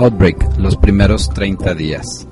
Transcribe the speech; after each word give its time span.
Outbreak, 0.00 0.56
los 0.56 0.78
primeros 0.78 1.28
30 1.28 1.74
días. 1.74 2.26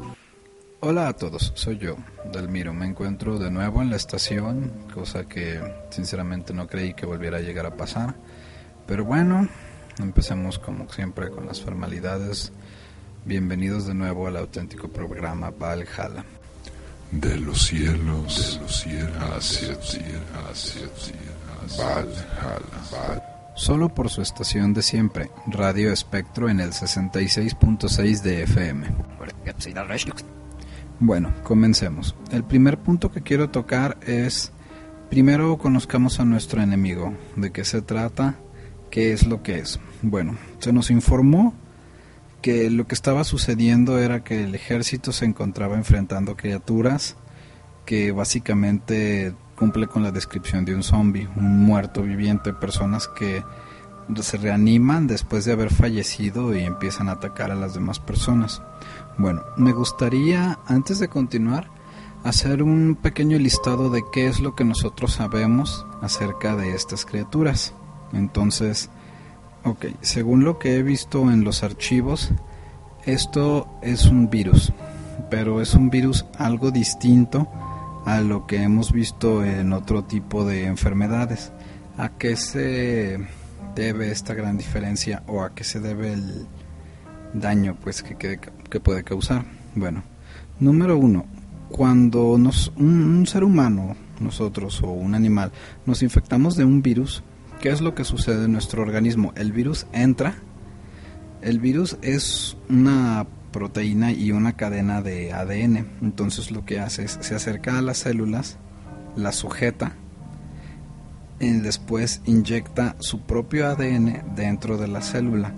Hola 0.80 1.08
a 1.08 1.12
todos, 1.12 1.52
soy 1.54 1.76
yo, 1.76 1.96
Delmiro. 2.32 2.72
Me 2.72 2.86
encuentro 2.86 3.38
de 3.38 3.50
nuevo 3.50 3.82
en 3.82 3.90
la 3.90 3.96
estación, 3.96 4.72
cosa 4.94 5.28
que 5.28 5.60
sinceramente 5.90 6.54
no 6.54 6.66
creí 6.66 6.94
que 6.94 7.04
volviera 7.04 7.36
a 7.36 7.40
llegar 7.42 7.66
a 7.66 7.76
pasar. 7.76 8.14
Pero 8.86 9.04
bueno, 9.04 9.46
empecemos 9.98 10.58
como 10.58 10.88
siempre 10.88 11.28
con 11.28 11.46
las 11.46 11.60
formalidades. 11.60 12.52
Bienvenidos 13.26 13.86
de 13.86 13.92
nuevo 13.92 14.26
al 14.26 14.38
auténtico 14.38 14.88
programa 14.88 15.50
Valhalla. 15.50 16.24
De 17.12 17.36
los 17.36 17.66
cielos, 17.66 18.54
de 18.54 18.62
los 18.62 18.80
cielos, 18.80 19.22
hacia 19.36 19.74
hacia 19.74 20.86
Valhalla. 21.76 22.24
Valhalla 22.90 23.27
solo 23.58 23.88
por 23.88 24.08
su 24.08 24.22
estación 24.22 24.72
de 24.72 24.82
siempre, 24.82 25.30
Radio 25.46 25.92
Espectro 25.92 26.48
en 26.48 26.60
el 26.60 26.70
66.6 26.70 28.22
de 28.22 28.44
FM. 28.44 28.86
Bueno, 31.00 31.34
comencemos. 31.42 32.14
El 32.30 32.44
primer 32.44 32.78
punto 32.78 33.10
que 33.10 33.22
quiero 33.22 33.50
tocar 33.50 33.98
es, 34.06 34.52
primero 35.10 35.58
conozcamos 35.58 36.20
a 36.20 36.24
nuestro 36.24 36.62
enemigo, 36.62 37.12
de 37.34 37.50
qué 37.50 37.64
se 37.64 37.82
trata, 37.82 38.36
qué 38.90 39.12
es 39.12 39.26
lo 39.26 39.42
que 39.42 39.58
es. 39.58 39.80
Bueno, 40.02 40.38
se 40.60 40.72
nos 40.72 40.90
informó 40.90 41.52
que 42.40 42.70
lo 42.70 42.86
que 42.86 42.94
estaba 42.94 43.24
sucediendo 43.24 43.98
era 43.98 44.22
que 44.22 44.44
el 44.44 44.54
ejército 44.54 45.10
se 45.10 45.24
encontraba 45.24 45.76
enfrentando 45.76 46.36
criaturas 46.36 47.16
que 47.84 48.12
básicamente 48.12 49.34
cumple 49.58 49.88
con 49.88 50.04
la 50.04 50.12
descripción 50.12 50.64
de 50.64 50.74
un 50.74 50.84
zombie, 50.84 51.28
un 51.36 51.64
muerto 51.64 52.02
viviente, 52.02 52.52
personas 52.52 53.08
que 53.08 53.42
se 54.20 54.36
reaniman 54.36 55.06
después 55.06 55.44
de 55.44 55.52
haber 55.52 55.70
fallecido 55.70 56.54
y 56.54 56.60
empiezan 56.60 57.08
a 57.08 57.12
atacar 57.12 57.50
a 57.50 57.56
las 57.56 57.74
demás 57.74 57.98
personas. 57.98 58.62
Bueno, 59.18 59.42
me 59.56 59.72
gustaría, 59.72 60.60
antes 60.66 61.00
de 61.00 61.08
continuar, 61.08 61.68
hacer 62.24 62.62
un 62.62 62.96
pequeño 63.00 63.36
listado 63.38 63.90
de 63.90 64.04
qué 64.12 64.28
es 64.28 64.40
lo 64.40 64.54
que 64.54 64.64
nosotros 64.64 65.14
sabemos 65.14 65.84
acerca 66.00 66.54
de 66.54 66.74
estas 66.74 67.04
criaturas. 67.04 67.74
Entonces, 68.12 68.90
ok, 69.64 69.86
según 70.00 70.44
lo 70.44 70.58
que 70.58 70.76
he 70.76 70.82
visto 70.84 71.30
en 71.30 71.42
los 71.42 71.64
archivos, 71.64 72.30
esto 73.04 73.68
es 73.82 74.06
un 74.06 74.30
virus, 74.30 74.72
pero 75.30 75.60
es 75.60 75.74
un 75.74 75.90
virus 75.90 76.26
algo 76.38 76.70
distinto 76.70 77.48
a 78.04 78.20
lo 78.20 78.46
que 78.46 78.62
hemos 78.62 78.92
visto 78.92 79.44
en 79.44 79.72
otro 79.72 80.04
tipo 80.04 80.44
de 80.44 80.66
enfermedades. 80.66 81.52
¿A 81.96 82.10
qué 82.10 82.36
se 82.36 83.18
debe 83.74 84.10
esta 84.10 84.34
gran 84.34 84.56
diferencia 84.56 85.22
o 85.26 85.42
a 85.42 85.54
qué 85.54 85.64
se 85.64 85.80
debe 85.80 86.12
el 86.12 86.46
daño 87.34 87.76
pues 87.82 88.02
que, 88.02 88.16
que, 88.16 88.80
puede 88.80 89.04
causar? 89.04 89.44
Bueno, 89.74 90.02
número 90.60 90.96
uno, 90.96 91.26
cuando 91.68 92.38
nos, 92.38 92.72
un, 92.76 93.26
ser 93.26 93.44
humano, 93.44 93.96
nosotros 94.20 94.82
o 94.82 94.90
un 94.90 95.14
animal, 95.14 95.52
nos 95.86 96.02
infectamos 96.02 96.56
de 96.56 96.64
un 96.64 96.82
virus, 96.82 97.22
¿qué 97.60 97.70
es 97.70 97.80
lo 97.80 97.94
que 97.94 98.04
sucede 98.04 98.44
en 98.44 98.52
nuestro 98.52 98.82
organismo? 98.82 99.32
El 99.36 99.52
virus 99.52 99.86
entra, 99.92 100.34
el 101.42 101.58
virus 101.60 101.98
es 102.02 102.56
una 102.68 103.26
proteína 103.52 104.12
y 104.12 104.32
una 104.32 104.54
cadena 104.54 105.02
de 105.02 105.32
ADN. 105.32 105.86
Entonces 106.02 106.50
lo 106.50 106.64
que 106.64 106.80
hace 106.80 107.04
es 107.04 107.18
se 107.20 107.34
acerca 107.34 107.78
a 107.78 107.82
las 107.82 107.98
células, 107.98 108.58
las 109.16 109.36
sujeta 109.36 109.92
y 111.40 111.50
después 111.52 112.20
inyecta 112.24 112.96
su 112.98 113.20
propio 113.20 113.68
ADN 113.68 114.34
dentro 114.34 114.76
de 114.76 114.88
la 114.88 115.02
célula. 115.02 115.52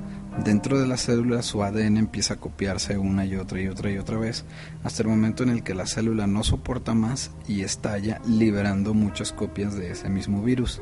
Dentro 0.45 0.79
de 0.79 0.87
la 0.87 0.97
célula 0.97 1.43
su 1.43 1.63
ADN 1.63 1.97
empieza 1.97 2.35
a 2.35 2.37
copiarse 2.37 2.97
una 2.97 3.25
y 3.25 3.37
otra 3.37 3.61
y 3.61 3.67
otra 3.67 3.91
y 3.91 3.99
otra 3.99 4.17
vez 4.17 4.45
hasta 4.85 5.03
el 5.03 5.09
momento 5.09 5.43
en 5.43 5.51
el 5.51 5.63
que 5.63 5.75
la 5.75 5.87
célula 5.87 6.27
no 6.27 6.45
soporta 6.45 6.95
más 6.95 7.33
y 7.49 7.63
estalla 7.63 8.21
liberando 8.27 8.95
muchas 8.95 9.33
copias 9.33 9.75
de 9.75 9.91
ese 9.91 10.09
mismo 10.09 10.43
virus. 10.43 10.81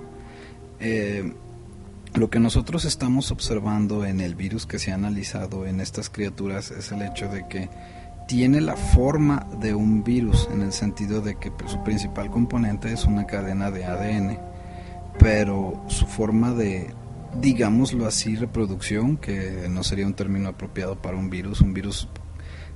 Eh, 0.80 1.32
lo 2.14 2.30
que 2.30 2.40
nosotros 2.40 2.84
estamos 2.84 3.30
observando 3.30 4.04
en 4.04 4.20
el 4.20 4.34
virus 4.34 4.66
que 4.66 4.78
se 4.78 4.92
ha 4.92 4.94
analizado 4.94 5.66
en 5.66 5.80
estas 5.80 6.10
criaturas 6.10 6.70
es 6.70 6.90
el 6.92 7.02
hecho 7.02 7.28
de 7.28 7.46
que 7.48 7.68
tiene 8.26 8.60
la 8.60 8.76
forma 8.76 9.46
de 9.60 9.74
un 9.74 10.04
virus 10.04 10.48
en 10.52 10.62
el 10.62 10.72
sentido 10.72 11.20
de 11.20 11.36
que 11.36 11.50
su 11.66 11.82
principal 11.82 12.30
componente 12.30 12.92
es 12.92 13.04
una 13.04 13.26
cadena 13.26 13.70
de 13.70 13.84
ADN, 13.84 14.38
pero 15.18 15.82
su 15.86 16.06
forma 16.06 16.52
de, 16.52 16.92
digámoslo 17.40 18.06
así, 18.06 18.36
reproducción, 18.36 19.16
que 19.16 19.66
no 19.70 19.82
sería 19.82 20.06
un 20.06 20.14
término 20.14 20.50
apropiado 20.50 21.00
para 21.00 21.16
un 21.16 21.30
virus, 21.30 21.62
un 21.62 21.72
virus 21.72 22.08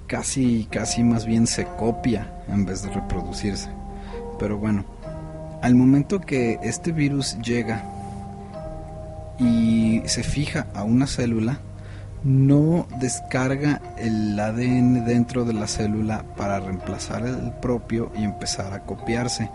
casi, 0.06 0.66
casi 0.70 1.04
más 1.04 1.26
bien 1.26 1.46
se 1.46 1.66
copia 1.66 2.42
en 2.48 2.64
vez 2.64 2.82
de 2.82 2.90
reproducirse. 2.90 3.68
Pero 4.38 4.56
bueno, 4.56 4.86
al 5.60 5.74
momento 5.74 6.20
que 6.20 6.58
este 6.62 6.92
virus 6.92 7.36
llega 7.38 7.91
y 9.42 10.02
se 10.06 10.22
fija 10.22 10.68
a 10.74 10.84
una 10.84 11.06
célula, 11.06 11.60
no 12.24 12.86
descarga 13.00 13.80
el 13.98 14.38
ADN 14.38 15.04
dentro 15.04 15.44
de 15.44 15.52
la 15.52 15.66
célula 15.66 16.24
para 16.36 16.60
reemplazar 16.60 17.26
el 17.26 17.52
propio 17.60 18.12
y 18.16 18.22
empezar 18.22 18.72
a 18.72 18.84
copiarse. 18.84 19.50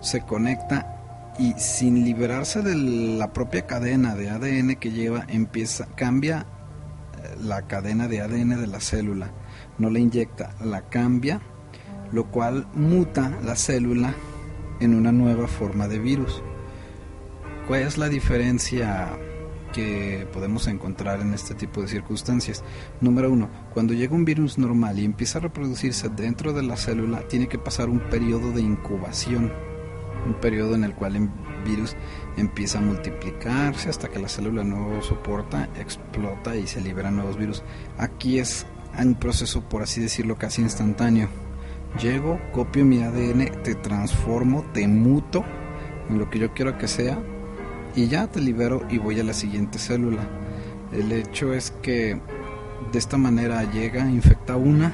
Se 0.00 0.22
conecta 0.22 1.34
y 1.38 1.52
sin 1.58 2.04
liberarse 2.04 2.62
de 2.62 2.74
la 2.74 3.32
propia 3.32 3.66
cadena 3.66 4.14
de 4.14 4.30
ADN 4.30 4.76
que 4.76 4.90
lleva, 4.90 5.24
empieza, 5.28 5.86
cambia 5.94 6.46
eh, 7.22 7.36
la 7.42 7.62
cadena 7.62 8.08
de 8.08 8.22
ADN 8.22 8.60
de 8.60 8.66
la 8.66 8.80
célula. 8.80 9.30
No 9.78 9.90
la 9.90 9.98
inyecta, 9.98 10.54
la 10.64 10.82
cambia, 10.82 11.40
lo 12.10 12.30
cual 12.30 12.66
muta 12.74 13.30
la 13.44 13.56
célula 13.56 14.14
en 14.80 14.94
una 14.94 15.12
nueva 15.12 15.46
forma 15.46 15.88
de 15.88 15.98
virus. 15.98 16.42
¿Cuál 17.66 17.82
es 17.82 17.96
la 17.96 18.08
diferencia 18.08 19.16
que 19.72 20.26
podemos 20.32 20.66
encontrar 20.66 21.20
en 21.20 21.32
este 21.32 21.54
tipo 21.54 21.80
de 21.80 21.86
circunstancias? 21.86 22.64
Número 23.00 23.30
uno, 23.30 23.48
cuando 23.72 23.94
llega 23.94 24.16
un 24.16 24.24
virus 24.24 24.58
normal 24.58 24.98
y 24.98 25.04
empieza 25.04 25.38
a 25.38 25.42
reproducirse 25.42 26.08
dentro 26.08 26.52
de 26.52 26.64
la 26.64 26.76
célula, 26.76 27.20
tiene 27.28 27.48
que 27.48 27.58
pasar 27.58 27.88
un 27.88 28.00
periodo 28.00 28.50
de 28.50 28.62
incubación, 28.62 29.52
un 30.26 30.34
periodo 30.34 30.74
en 30.74 30.82
el 30.82 30.94
cual 30.94 31.14
el 31.14 31.28
virus 31.64 31.94
empieza 32.36 32.78
a 32.78 32.82
multiplicarse 32.82 33.88
hasta 33.88 34.08
que 34.08 34.18
la 34.18 34.28
célula 34.28 34.64
no 34.64 35.00
soporta, 35.00 35.68
explota 35.78 36.56
y 36.56 36.66
se 36.66 36.80
liberan 36.80 37.14
nuevos 37.14 37.38
virus. 37.38 37.62
Aquí 37.96 38.40
es 38.40 38.66
un 38.98 39.14
proceso, 39.14 39.68
por 39.68 39.82
así 39.82 40.00
decirlo, 40.00 40.36
casi 40.36 40.62
instantáneo. 40.62 41.28
Llego, 42.02 42.40
copio 42.50 42.84
mi 42.84 43.02
ADN, 43.04 43.62
te 43.62 43.76
transformo, 43.76 44.64
te 44.74 44.88
muto 44.88 45.44
en 46.10 46.18
lo 46.18 46.28
que 46.28 46.40
yo 46.40 46.52
quiero 46.54 46.76
que 46.76 46.88
sea 46.88 47.22
y 47.94 48.08
ya 48.08 48.26
te 48.26 48.40
libero 48.40 48.86
y 48.90 48.98
voy 48.98 49.20
a 49.20 49.24
la 49.24 49.32
siguiente 49.32 49.78
célula. 49.78 50.22
El 50.92 51.12
hecho 51.12 51.52
es 51.52 51.70
que 51.82 52.20
de 52.92 52.98
esta 52.98 53.16
manera 53.16 53.70
llega, 53.70 54.10
infecta 54.10 54.56
una, 54.56 54.92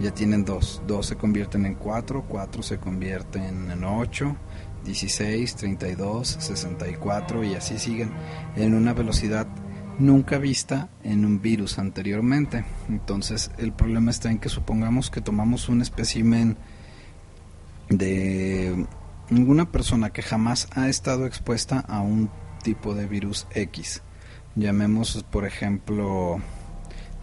ya 0.00 0.12
tienen 0.12 0.44
dos, 0.44 0.82
dos 0.86 1.06
se 1.06 1.16
convierten 1.16 1.66
en 1.66 1.74
cuatro, 1.74 2.24
cuatro 2.28 2.62
se 2.62 2.78
convierten 2.78 3.70
en 3.70 3.84
ocho, 3.84 4.36
16, 4.84 5.56
32, 5.56 6.28
64 6.40 7.44
y 7.44 7.54
así 7.54 7.78
siguen 7.78 8.10
en 8.56 8.74
una 8.74 8.92
velocidad 8.92 9.46
nunca 9.98 10.38
vista 10.38 10.88
en 11.02 11.24
un 11.24 11.40
virus 11.40 11.78
anteriormente. 11.78 12.64
Entonces 12.88 13.50
el 13.58 13.72
problema 13.72 14.10
está 14.10 14.30
en 14.30 14.38
que 14.38 14.48
supongamos 14.48 15.10
que 15.10 15.20
tomamos 15.20 15.68
un 15.68 15.80
espécimen 15.80 16.56
de 17.88 18.86
ninguna 19.30 19.70
persona 19.70 20.10
que 20.10 20.22
jamás 20.22 20.68
ha 20.74 20.88
estado 20.88 21.26
expuesta 21.26 21.80
a 21.80 22.00
un 22.00 22.30
tipo 22.62 22.94
de 22.94 23.06
virus 23.06 23.46
X. 23.52 24.02
Llamemos, 24.54 25.24
por 25.30 25.44
ejemplo, 25.46 26.40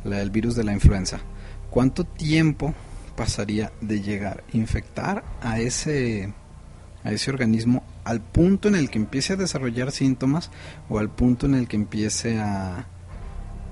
el 0.03 0.31
virus 0.31 0.55
de 0.55 0.63
la 0.63 0.73
influenza. 0.73 1.19
¿Cuánto 1.69 2.03
tiempo 2.03 2.73
pasaría 3.15 3.71
de 3.81 4.01
llegar 4.01 4.43
a 4.51 4.57
infectar 4.57 5.23
a 5.41 5.59
ese 5.59 6.33
a 7.03 7.11
ese 7.11 7.31
organismo 7.31 7.83
al 8.03 8.21
punto 8.21 8.67
en 8.67 8.75
el 8.75 8.89
que 8.89 8.99
empiece 8.99 9.33
a 9.33 9.35
desarrollar 9.35 9.91
síntomas 9.91 10.51
o 10.89 10.99
al 10.99 11.09
punto 11.09 11.45
en 11.47 11.55
el 11.55 11.67
que 11.67 11.75
empiece 11.75 12.39
a, 12.39 12.85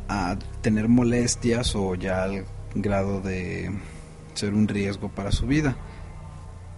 a 0.07 0.37
tener 0.61 0.87
molestias 0.87 1.75
o 1.75 1.93
ya 1.95 2.23
al 2.23 2.45
grado 2.73 3.21
de 3.21 3.71
ser 4.33 4.53
un 4.53 4.67
riesgo 4.67 5.09
para 5.09 5.31
su 5.31 5.45
vida. 5.45 5.75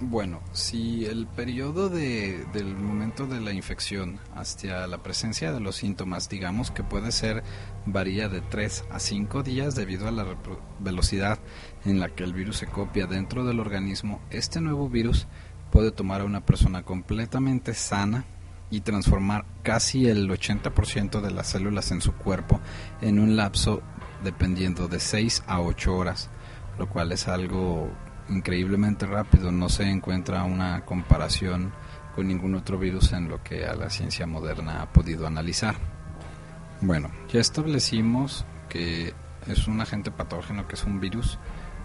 Bueno, 0.03 0.41
si 0.51 1.05
el 1.05 1.27
periodo 1.27 1.87
de, 1.87 2.43
del 2.53 2.75
momento 2.75 3.27
de 3.27 3.39
la 3.39 3.53
infección 3.53 4.19
hasta 4.33 4.87
la 4.87 5.03
presencia 5.03 5.53
de 5.53 5.59
los 5.59 5.75
síntomas, 5.75 6.27
digamos 6.27 6.71
que 6.71 6.83
puede 6.83 7.11
ser, 7.11 7.43
varía 7.85 8.27
de 8.27 8.41
3 8.41 8.85
a 8.89 8.97
5 8.97 9.43
días 9.43 9.75
debido 9.75 10.07
a 10.07 10.11
la 10.11 10.25
velocidad 10.79 11.37
en 11.85 11.99
la 11.99 12.09
que 12.09 12.23
el 12.23 12.33
virus 12.33 12.57
se 12.57 12.65
copia 12.65 13.05
dentro 13.05 13.45
del 13.45 13.59
organismo, 13.59 14.19
este 14.31 14.59
nuevo 14.59 14.89
virus 14.89 15.27
puede 15.71 15.91
tomar 15.91 16.21
a 16.21 16.25
una 16.25 16.43
persona 16.43 16.81
completamente 16.81 17.75
sana 17.75 18.25
y 18.71 18.81
transformar 18.81 19.45
casi 19.61 20.07
el 20.07 20.27
80% 20.31 21.21
de 21.21 21.29
las 21.29 21.45
células 21.45 21.91
en 21.91 22.01
su 22.01 22.13
cuerpo 22.13 22.59
en 23.01 23.19
un 23.19 23.35
lapso 23.35 23.83
dependiendo 24.23 24.87
de 24.87 24.99
6 24.99 25.43
a 25.45 25.61
8 25.61 25.95
horas, 25.95 26.31
lo 26.79 26.89
cual 26.89 27.11
es 27.11 27.27
algo 27.27 27.91
increíblemente 28.31 29.05
rápido, 29.05 29.51
no 29.51 29.69
se 29.69 29.83
encuentra 29.83 30.43
una 30.43 30.85
comparación 30.85 31.71
con 32.15 32.27
ningún 32.27 32.55
otro 32.55 32.77
virus 32.77 33.13
en 33.13 33.29
lo 33.29 33.43
que 33.43 33.65
a 33.65 33.75
la 33.75 33.89
ciencia 33.89 34.25
moderna 34.25 34.81
ha 34.81 34.91
podido 34.91 35.27
analizar. 35.27 35.75
Bueno, 36.81 37.11
ya 37.31 37.39
establecimos 37.39 38.45
que 38.69 39.13
es 39.47 39.67
un 39.67 39.81
agente 39.81 40.11
patógeno, 40.11 40.67
que 40.67 40.75
es 40.75 40.83
un 40.83 40.99
virus, 40.99 41.37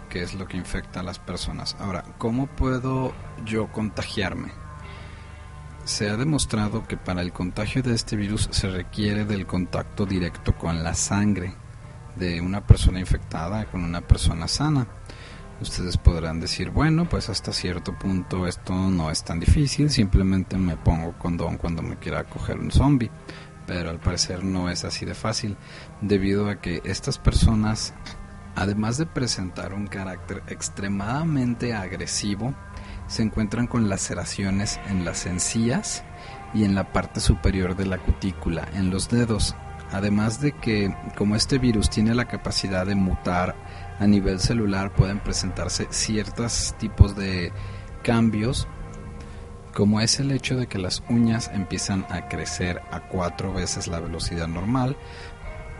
que 0.09 0.23
es 0.23 0.35
lo 0.35 0.47
que 0.47 0.57
infecta 0.57 1.01
a 1.01 1.03
las 1.03 1.19
personas. 1.19 1.77
Ahora, 1.79 2.05
¿cómo 2.19 2.47
puedo 2.47 3.13
yo 3.45 3.71
contagiarme? 3.73 4.53
Se 5.85 6.09
ha 6.09 6.17
demostrado 6.17 6.87
que 6.87 6.97
para 6.97 7.23
el 7.23 7.33
contagio 7.33 7.83
de 7.83 7.95
este 7.95 8.17
virus 8.17 8.49
se 8.51 8.69
requiere 8.69 9.25
del 9.25 9.47
contacto 9.47 10.07
directo 10.07 10.57
con 10.57 10.83
la 10.83 10.95
sangre 10.95 11.55
de 12.17 12.41
una 12.41 12.67
persona 12.67 12.99
infectada 12.99 13.67
con 13.67 13.85
una 13.85 14.01
persona 14.01 14.49
sana. 14.49 14.87
Ustedes 15.61 15.97
podrán 15.97 16.39
decir, 16.39 16.71
bueno, 16.71 17.09
pues 17.09 17.31
hasta 17.31 17.51
cierto 17.51 17.99
punto 17.99 18.47
esto 18.47 18.75
no 18.75 19.11
es 19.11 19.25
tan 19.25 19.41
difícil, 19.41 19.91
simplemente 19.91 20.59
me 20.59 20.77
pongo 20.77 21.15
condón 21.19 21.57
cuando 21.57 21.83
me 21.83 21.97
quiera 21.97 22.25
coger 22.25 22.59
un 22.59 22.71
zombie. 22.71 23.11
Pero 23.67 23.91
al 23.91 23.99
parecer 23.99 24.45
no 24.45 24.69
es 24.69 24.85
así 24.85 25.07
de 25.07 25.15
fácil, 25.15 25.57
debido 26.03 26.49
a 26.51 26.57
que 26.57 26.83
estas 26.85 27.19
personas, 27.19 27.95
además 28.55 28.99
de 28.99 29.07
presentar 29.07 29.73
un 29.73 29.87
carácter 29.87 30.43
extremadamente 30.47 31.75
agresivo, 31.75 32.55
se 33.07 33.23
encuentran 33.23 33.67
con 33.67 33.89
laceraciones 33.89 34.79
en 34.89 35.05
las 35.05 35.27
encías 35.27 36.05
y 36.53 36.65
en 36.65 36.75
la 36.75 36.93
parte 36.93 37.21
superior 37.21 37.77
de 37.77 37.87
la 37.87 37.99
cutícula, 37.99 38.69
en 38.75 38.91
los 38.91 39.09
dedos. 39.09 39.57
Además 39.93 40.41
de 40.41 40.53
que, 40.53 40.95
como 41.17 41.35
este 41.35 41.59
virus 41.59 41.89
tiene 41.89 42.15
la 42.15 42.27
capacidad 42.27 42.87
de 42.87 42.95
mutar 42.95 43.57
a 43.99 44.07
nivel 44.07 44.41
celular 44.41 44.93
pueden 44.95 45.21
presentarse 45.21 45.87
ciertos 45.91 46.75
tipos 46.79 47.17
de 47.17 47.53
cambios 48.03 48.69
como 49.77 50.01
es 50.01 50.21
el 50.21 50.33
hecho 50.33 50.57
de 50.57 50.69
que 50.69 50.79
las 50.79 51.03
uñas 51.11 51.51
empiezan 51.53 52.07
a 52.09 52.29
crecer 52.29 52.81
a 52.91 53.09
cuatro 53.09 53.53
veces 53.53 53.89
la 53.89 54.01
velocidad 54.01 54.49
normal, 54.49 54.97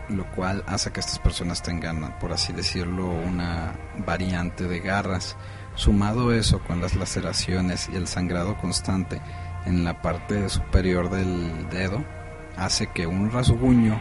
lo 0.07 0.29
cual 0.35 0.63
hace 0.67 0.91
que 0.91 0.99
estas 0.99 1.17
personas 1.17 1.63
tengan, 1.63 2.19
por 2.19 2.31
así 2.31 2.53
decirlo, 2.53 3.09
una 3.09 3.73
variante 4.05 4.67
de 4.67 4.81
garras. 4.81 5.35
Sumado 5.73 6.31
eso 6.31 6.59
con 6.59 6.79
las 6.79 6.95
laceraciones 6.95 7.89
y 7.91 7.95
el 7.95 8.07
sangrado 8.07 8.55
constante 8.57 9.19
en 9.65 9.83
la 9.83 9.99
parte 9.99 10.47
superior 10.47 11.09
del 11.09 11.67
dedo, 11.71 12.05
hace 12.55 12.91
que 12.91 13.07
un 13.07 13.31
rasguño 13.31 13.99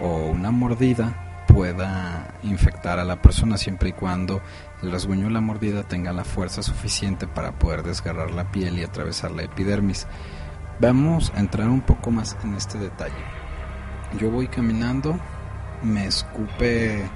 o 0.00 0.28
una 0.28 0.52
mordida 0.52 1.23
pueda 1.46 2.34
infectar 2.42 2.98
a 2.98 3.04
la 3.04 3.20
persona 3.20 3.56
siempre 3.56 3.90
y 3.90 3.92
cuando 3.92 4.42
el 4.82 4.92
rasguño 4.92 5.28
o 5.28 5.30
la 5.30 5.40
mordida 5.40 5.82
tenga 5.82 6.12
la 6.12 6.24
fuerza 6.24 6.62
suficiente 6.62 7.26
para 7.26 7.52
poder 7.52 7.82
desgarrar 7.82 8.30
la 8.30 8.50
piel 8.50 8.78
y 8.78 8.84
atravesar 8.84 9.30
la 9.30 9.42
epidermis. 9.42 10.06
Vamos 10.80 11.32
a 11.34 11.40
entrar 11.40 11.68
un 11.68 11.80
poco 11.80 12.10
más 12.10 12.36
en 12.42 12.54
este 12.54 12.78
detalle. 12.78 13.14
Yo 14.18 14.30
voy 14.30 14.48
caminando, 14.48 15.18
me 15.82 16.06
escupe 16.06 17.08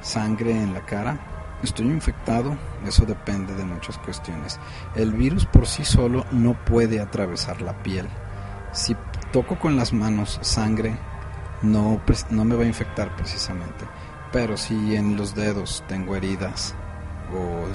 sangre 0.00 0.50
en 0.52 0.74
la 0.74 0.80
cara, 0.80 1.18
estoy 1.62 1.86
infectado, 1.86 2.56
eso 2.86 3.06
depende 3.06 3.54
de 3.54 3.64
muchas 3.64 3.98
cuestiones. 3.98 4.58
El 4.94 5.12
virus 5.12 5.46
por 5.46 5.66
sí 5.66 5.84
solo 5.84 6.26
no 6.30 6.54
puede 6.64 7.00
atravesar 7.00 7.62
la 7.62 7.82
piel. 7.82 8.08
Si 8.72 8.96
toco 9.32 9.58
con 9.58 9.76
las 9.76 9.92
manos 9.92 10.38
sangre 10.42 10.96
no, 11.62 12.00
no 12.30 12.44
me 12.44 12.54
va 12.54 12.64
a 12.64 12.66
infectar 12.66 13.14
precisamente. 13.16 13.84
Pero 14.32 14.56
si 14.56 14.96
en 14.96 15.16
los 15.16 15.34
dedos 15.34 15.84
tengo 15.86 16.16
heridas 16.16 16.74
o 17.34 17.66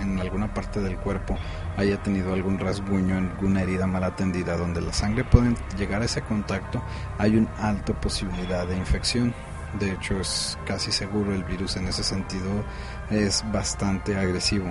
en 0.00 0.18
alguna 0.20 0.52
parte 0.52 0.80
del 0.80 0.96
cuerpo 0.96 1.36
haya 1.76 2.02
tenido 2.02 2.34
algún 2.34 2.58
rasguño, 2.58 3.16
alguna 3.16 3.62
herida 3.62 3.86
mal 3.86 4.04
atendida 4.04 4.56
donde 4.56 4.80
la 4.80 4.92
sangre 4.92 5.24
puede 5.24 5.54
llegar 5.76 6.02
a 6.02 6.06
ese 6.06 6.22
contacto, 6.22 6.82
hay 7.18 7.36
una 7.36 7.50
alta 7.58 7.98
posibilidad 8.00 8.66
de 8.66 8.76
infección. 8.76 9.34
De 9.78 9.92
hecho, 9.92 10.18
es 10.18 10.58
casi 10.66 10.90
seguro 10.92 11.34
el 11.34 11.44
virus 11.44 11.76
en 11.76 11.88
ese 11.88 12.02
sentido 12.02 12.64
es 13.10 13.44
bastante 13.52 14.16
agresivo. 14.16 14.66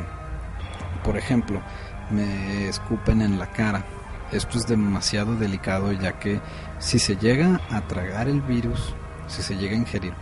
Por 1.04 1.18
ejemplo, 1.18 1.62
me 2.10 2.68
escupen 2.68 3.22
en 3.22 3.38
la 3.38 3.48
cara 3.48 3.86
esto 4.32 4.58
es 4.58 4.68
demasiado 4.68 5.36
delicado 5.36 5.92
ya 5.92 6.20
que 6.20 6.42
si 6.80 7.00
se 7.00 7.16
llega 7.16 7.62
a 7.70 7.82
tragar 7.88 8.28
el 8.28 8.42
virus, 8.42 8.94
si 9.28 9.42
se 9.42 9.56
llega 9.56 9.76
a 9.76 9.80
ingerir, 9.80 10.14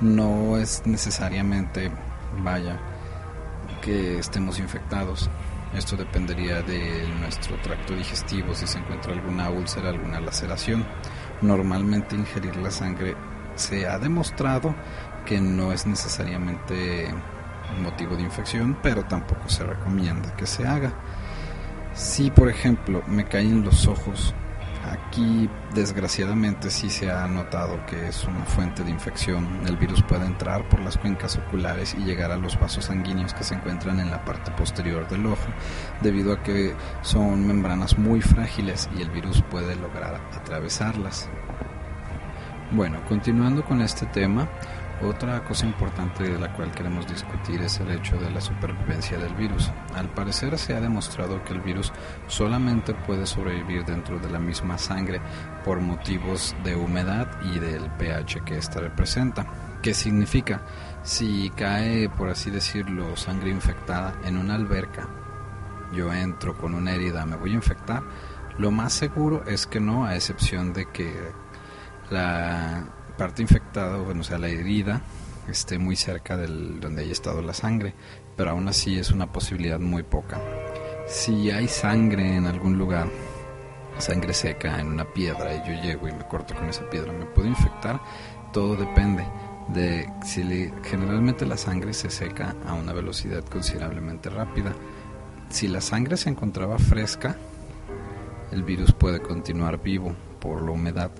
no 0.00 0.56
es 0.56 0.82
necesariamente, 0.86 1.90
vaya, 2.38 2.78
que 3.82 4.18
estemos 4.18 4.58
infectados. 4.58 5.30
Esto 5.74 5.96
dependería 5.96 6.62
de 6.62 7.06
nuestro 7.20 7.56
tracto 7.58 7.94
digestivo, 7.94 8.54
si 8.54 8.66
se 8.66 8.78
encuentra 8.78 9.12
alguna 9.12 9.50
úlcera, 9.50 9.90
alguna 9.90 10.20
laceración. 10.20 10.84
Normalmente 11.42 12.16
ingerir 12.16 12.56
la 12.56 12.70
sangre 12.70 13.14
se 13.54 13.86
ha 13.86 13.98
demostrado 13.98 14.74
que 15.24 15.40
no 15.40 15.72
es 15.72 15.86
necesariamente 15.86 17.14
motivo 17.82 18.16
de 18.16 18.22
infección, 18.22 18.76
pero 18.82 19.04
tampoco 19.04 19.48
se 19.48 19.64
recomienda 19.64 20.34
que 20.34 20.46
se 20.46 20.66
haga. 20.66 20.92
Si, 21.94 22.30
por 22.30 22.48
ejemplo, 22.48 23.02
me 23.08 23.24
caen 23.24 23.64
los 23.64 23.86
ojos, 23.86 24.34
aquí 24.84 25.50
desgraciadamente 25.74 26.70
sí 26.70 26.88
se 26.88 27.10
ha 27.10 27.26
notado 27.26 27.84
que 27.86 28.08
es 28.08 28.24
una 28.24 28.44
fuente 28.44 28.84
de 28.84 28.90
infección. 28.90 29.60
El 29.66 29.76
virus 29.76 30.02
puede 30.02 30.24
entrar 30.24 30.68
por 30.68 30.80
las 30.80 30.96
cuencas 30.96 31.36
oculares 31.36 31.94
y 31.98 32.04
llegar 32.04 32.30
a 32.30 32.36
los 32.36 32.58
vasos 32.58 32.86
sanguíneos 32.86 33.34
que 33.34 33.44
se 33.44 33.54
encuentran 33.54 34.00
en 34.00 34.10
la 34.10 34.24
parte 34.24 34.50
posterior 34.52 35.08
del 35.08 35.26
ojo, 35.26 35.48
debido 36.00 36.32
a 36.32 36.42
que 36.42 36.74
son 37.02 37.46
membranas 37.46 37.98
muy 37.98 38.20
frágiles 38.20 38.88
y 38.96 39.02
el 39.02 39.10
virus 39.10 39.42
puede 39.50 39.74
lograr 39.76 40.20
atravesarlas. 40.32 41.28
Bueno, 42.72 43.00
continuando 43.08 43.64
con 43.64 43.82
este 43.82 44.06
tema, 44.06 44.48
otra 45.02 45.42
cosa 45.44 45.66
importante 45.66 46.24
de 46.24 46.38
la 46.38 46.52
cual 46.52 46.70
queremos 46.72 47.06
discutir 47.06 47.60
es 47.62 47.80
el 47.80 47.90
hecho 47.90 48.16
de 48.18 48.30
la 48.30 48.40
supervivencia 48.40 49.18
del 49.18 49.34
virus. 49.34 49.70
Al 49.94 50.10
parecer 50.10 50.58
se 50.58 50.74
ha 50.74 50.80
demostrado 50.80 51.42
que 51.44 51.52
el 51.52 51.60
virus 51.60 51.92
solamente 52.26 52.94
puede 52.94 53.26
sobrevivir 53.26 53.84
dentro 53.84 54.18
de 54.18 54.30
la 54.30 54.38
misma 54.38 54.78
sangre 54.78 55.20
por 55.64 55.80
motivos 55.80 56.54
de 56.64 56.76
humedad 56.76 57.28
y 57.42 57.58
del 57.58 57.90
pH 57.90 58.44
que 58.44 58.58
ésta 58.58 58.80
representa. 58.80 59.46
¿Qué 59.82 59.94
significa? 59.94 60.62
Si 61.02 61.50
cae, 61.50 62.08
por 62.08 62.28
así 62.28 62.50
decirlo, 62.50 63.16
sangre 63.16 63.50
infectada 63.50 64.14
en 64.24 64.36
una 64.36 64.54
alberca 64.54 65.08
yo 65.92 66.12
entro 66.12 66.56
con 66.56 66.74
una 66.74 66.92
herida, 66.92 67.26
me 67.26 67.36
voy 67.36 67.52
a 67.52 67.54
infectar, 67.54 68.02
lo 68.58 68.70
más 68.70 68.92
seguro 68.92 69.42
es 69.46 69.66
que 69.66 69.80
no, 69.80 70.04
a 70.04 70.14
excepción 70.14 70.72
de 70.72 70.86
que 70.86 71.32
la 72.10 72.84
parte 73.10 73.42
infectada, 73.42 73.98
bueno, 73.98 74.22
sea, 74.22 74.38
la 74.38 74.48
herida, 74.48 75.02
esté 75.48 75.78
muy 75.78 75.96
cerca 75.96 76.36
del 76.36 76.80
donde 76.80 77.02
haya 77.02 77.12
estado 77.12 77.42
la 77.42 77.54
sangre, 77.54 77.94
pero 78.36 78.50
aún 78.50 78.68
así 78.68 78.98
es 78.98 79.10
una 79.10 79.32
posibilidad 79.32 79.78
muy 79.78 80.02
poca. 80.02 80.40
Si 81.06 81.50
hay 81.50 81.68
sangre 81.68 82.36
en 82.36 82.46
algún 82.46 82.78
lugar, 82.78 83.08
sangre 83.98 84.32
seca 84.32 84.80
en 84.80 84.88
una 84.88 85.04
piedra 85.04 85.54
y 85.54 85.58
yo 85.68 85.82
llego 85.82 86.08
y 86.08 86.12
me 86.12 86.26
corto 86.26 86.54
con 86.54 86.68
esa 86.68 86.88
piedra, 86.88 87.12
¿me 87.12 87.26
puedo 87.26 87.48
infectar? 87.48 88.00
Todo 88.52 88.76
depende 88.76 89.24
de 89.68 90.10
si 90.24 90.42
generalmente 90.82 91.46
la 91.46 91.56
sangre 91.56 91.92
se 91.92 92.10
seca 92.10 92.56
a 92.66 92.74
una 92.74 92.92
velocidad 92.92 93.44
considerablemente 93.44 94.30
rápida. 94.30 94.72
Si 95.48 95.68
la 95.68 95.80
sangre 95.80 96.16
se 96.16 96.30
encontraba 96.30 96.78
fresca, 96.78 97.36
el 98.50 98.62
virus 98.62 98.92
puede 98.92 99.20
continuar 99.20 99.82
vivo 99.82 100.14
por 100.40 100.62
la 100.62 100.72
humedad, 100.72 101.10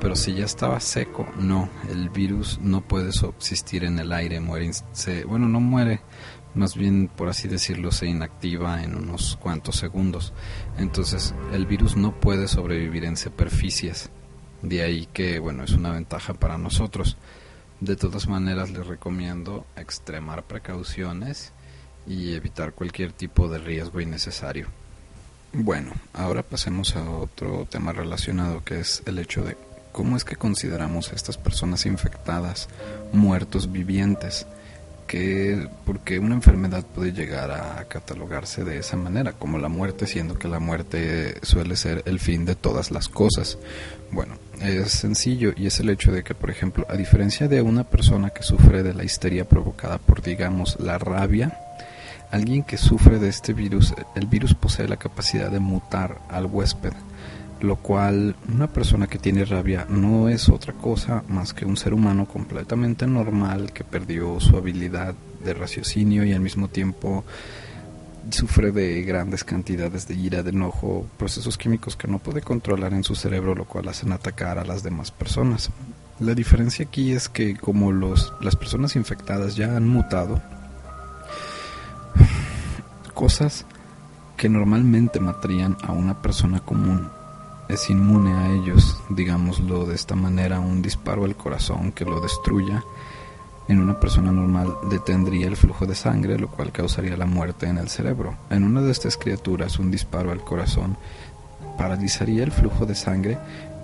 pero 0.00 0.16
si 0.16 0.34
ya 0.34 0.44
estaba 0.44 0.80
seco, 0.80 1.26
no, 1.38 1.68
el 1.90 2.08
virus 2.10 2.58
no 2.60 2.80
puede 2.80 3.12
subsistir 3.12 3.84
en 3.84 3.98
el 3.98 4.12
aire, 4.12 4.40
muere, 4.40 4.70
se, 4.92 5.24
bueno, 5.24 5.48
no 5.48 5.60
muere, 5.60 6.00
más 6.54 6.76
bien 6.76 7.08
por 7.08 7.28
así 7.28 7.48
decirlo, 7.48 7.92
se 7.92 8.06
inactiva 8.06 8.82
en 8.82 8.94
unos 8.94 9.36
cuantos 9.40 9.76
segundos. 9.76 10.32
Entonces, 10.78 11.34
el 11.52 11.66
virus 11.66 11.96
no 11.96 12.18
puede 12.18 12.48
sobrevivir 12.48 13.04
en 13.04 13.16
superficies. 13.16 14.10
De 14.62 14.82
ahí 14.82 15.06
que, 15.12 15.38
bueno, 15.38 15.64
es 15.64 15.72
una 15.72 15.92
ventaja 15.92 16.34
para 16.34 16.58
nosotros. 16.58 17.16
De 17.80 17.94
todas 17.94 18.26
maneras, 18.28 18.70
les 18.70 18.86
recomiendo 18.86 19.66
extremar 19.76 20.44
precauciones 20.44 21.52
y 22.06 22.34
evitar 22.34 22.72
cualquier 22.72 23.12
tipo 23.12 23.48
de 23.48 23.58
riesgo 23.58 24.00
innecesario. 24.00 24.66
Bueno, 25.52 25.92
ahora 26.12 26.42
pasemos 26.42 26.96
a 26.96 27.08
otro 27.08 27.66
tema 27.70 27.92
relacionado 27.92 28.64
que 28.64 28.80
es 28.80 29.02
el 29.06 29.18
hecho 29.18 29.44
de 29.44 29.56
cómo 29.92 30.16
es 30.16 30.24
que 30.24 30.36
consideramos 30.36 31.12
a 31.12 31.16
estas 31.16 31.36
personas 31.36 31.86
infectadas 31.86 32.68
muertos 33.12 33.70
vivientes 33.72 34.46
que 35.08 35.66
porque 35.86 36.18
una 36.18 36.34
enfermedad 36.34 36.84
puede 36.84 37.12
llegar 37.12 37.50
a 37.50 37.84
catalogarse 37.88 38.62
de 38.62 38.78
esa 38.78 38.96
manera 38.96 39.32
como 39.32 39.58
la 39.58 39.68
muerte 39.68 40.06
siendo 40.06 40.38
que 40.38 40.48
la 40.48 40.60
muerte 40.60 41.38
suele 41.42 41.76
ser 41.76 42.02
el 42.04 42.20
fin 42.20 42.44
de 42.44 42.54
todas 42.54 42.90
las 42.92 43.08
cosas. 43.08 43.58
Bueno 44.12 44.34
es 44.60 44.92
sencillo 44.92 45.52
y 45.56 45.66
es 45.66 45.80
el 45.80 45.88
hecho 45.88 46.12
de 46.12 46.22
que 46.22 46.34
por 46.34 46.50
ejemplo 46.50 46.86
a 46.88 46.96
diferencia 46.96 47.48
de 47.48 47.62
una 47.62 47.84
persona 47.84 48.30
que 48.30 48.42
sufre 48.42 48.82
de 48.82 48.94
la 48.94 49.04
histeria 49.04 49.48
provocada 49.48 49.98
por 49.98 50.22
digamos 50.22 50.78
la 50.80 50.98
rabia 50.98 51.58
alguien 52.30 52.64
que 52.64 52.76
sufre 52.76 53.18
de 53.18 53.28
este 53.28 53.52
virus 53.52 53.94
el 54.14 54.26
virus 54.26 54.54
posee 54.54 54.88
la 54.88 54.96
capacidad 54.96 55.50
de 55.50 55.60
mutar 55.60 56.20
al 56.28 56.46
huésped 56.46 56.92
lo 57.60 57.76
cual 57.76 58.36
una 58.52 58.68
persona 58.68 59.06
que 59.06 59.18
tiene 59.18 59.44
rabia 59.44 59.86
no 59.88 60.28
es 60.28 60.48
otra 60.48 60.72
cosa 60.72 61.24
más 61.28 61.52
que 61.52 61.64
un 61.64 61.76
ser 61.76 61.92
humano 61.92 62.26
completamente 62.26 63.06
normal 63.06 63.72
que 63.72 63.84
perdió 63.84 64.38
su 64.40 64.56
habilidad 64.56 65.14
de 65.44 65.54
raciocinio 65.54 66.24
y 66.24 66.32
al 66.32 66.40
mismo 66.40 66.68
tiempo 66.68 67.24
sufre 68.30 68.72
de 68.72 69.02
grandes 69.02 69.42
cantidades 69.42 70.06
de 70.06 70.14
ira, 70.14 70.42
de 70.42 70.50
enojo, 70.50 71.06
procesos 71.16 71.56
químicos 71.56 71.96
que 71.96 72.08
no 72.08 72.18
puede 72.18 72.42
controlar 72.42 72.92
en 72.92 73.04
su 73.04 73.14
cerebro, 73.14 73.54
lo 73.54 73.64
cual 73.64 73.88
hacen 73.88 74.12
atacar 74.12 74.58
a 74.58 74.64
las 74.64 74.82
demás 74.82 75.10
personas. 75.10 75.70
La 76.20 76.34
diferencia 76.34 76.84
aquí 76.84 77.12
es 77.12 77.28
que 77.28 77.56
como 77.56 77.92
los, 77.92 78.32
las 78.40 78.56
personas 78.56 78.96
infectadas 78.96 79.56
ya 79.56 79.76
han 79.76 79.88
mutado, 79.88 80.42
cosas 83.14 83.64
que 84.36 84.48
normalmente 84.48 85.20
matarían 85.20 85.76
a 85.82 85.92
una 85.92 86.20
persona 86.20 86.60
común 86.60 87.08
es 87.68 87.90
inmune 87.90 88.32
a 88.32 88.50
ellos, 88.50 89.00
digámoslo 89.10 89.86
de 89.86 89.94
esta 89.94 90.14
manera, 90.14 90.60
un 90.60 90.82
disparo 90.82 91.24
al 91.24 91.36
corazón 91.36 91.92
que 91.92 92.04
lo 92.04 92.20
destruya, 92.20 92.82
en 93.68 93.80
una 93.80 94.00
persona 94.00 94.32
normal 94.32 94.74
detendría 94.88 95.46
el 95.46 95.56
flujo 95.56 95.84
de 95.84 95.94
sangre, 95.94 96.38
lo 96.38 96.48
cual 96.48 96.72
causaría 96.72 97.16
la 97.18 97.26
muerte 97.26 97.66
en 97.66 97.76
el 97.76 97.88
cerebro. 97.88 98.34
En 98.48 98.64
una 98.64 98.80
de 98.80 98.90
estas 98.90 99.18
criaturas, 99.18 99.78
un 99.78 99.90
disparo 99.90 100.32
al 100.32 100.40
corazón 100.40 100.96
paralizaría 101.76 102.44
el 102.44 102.50
flujo 102.50 102.86
de 102.86 102.94
sangre, 102.94 103.38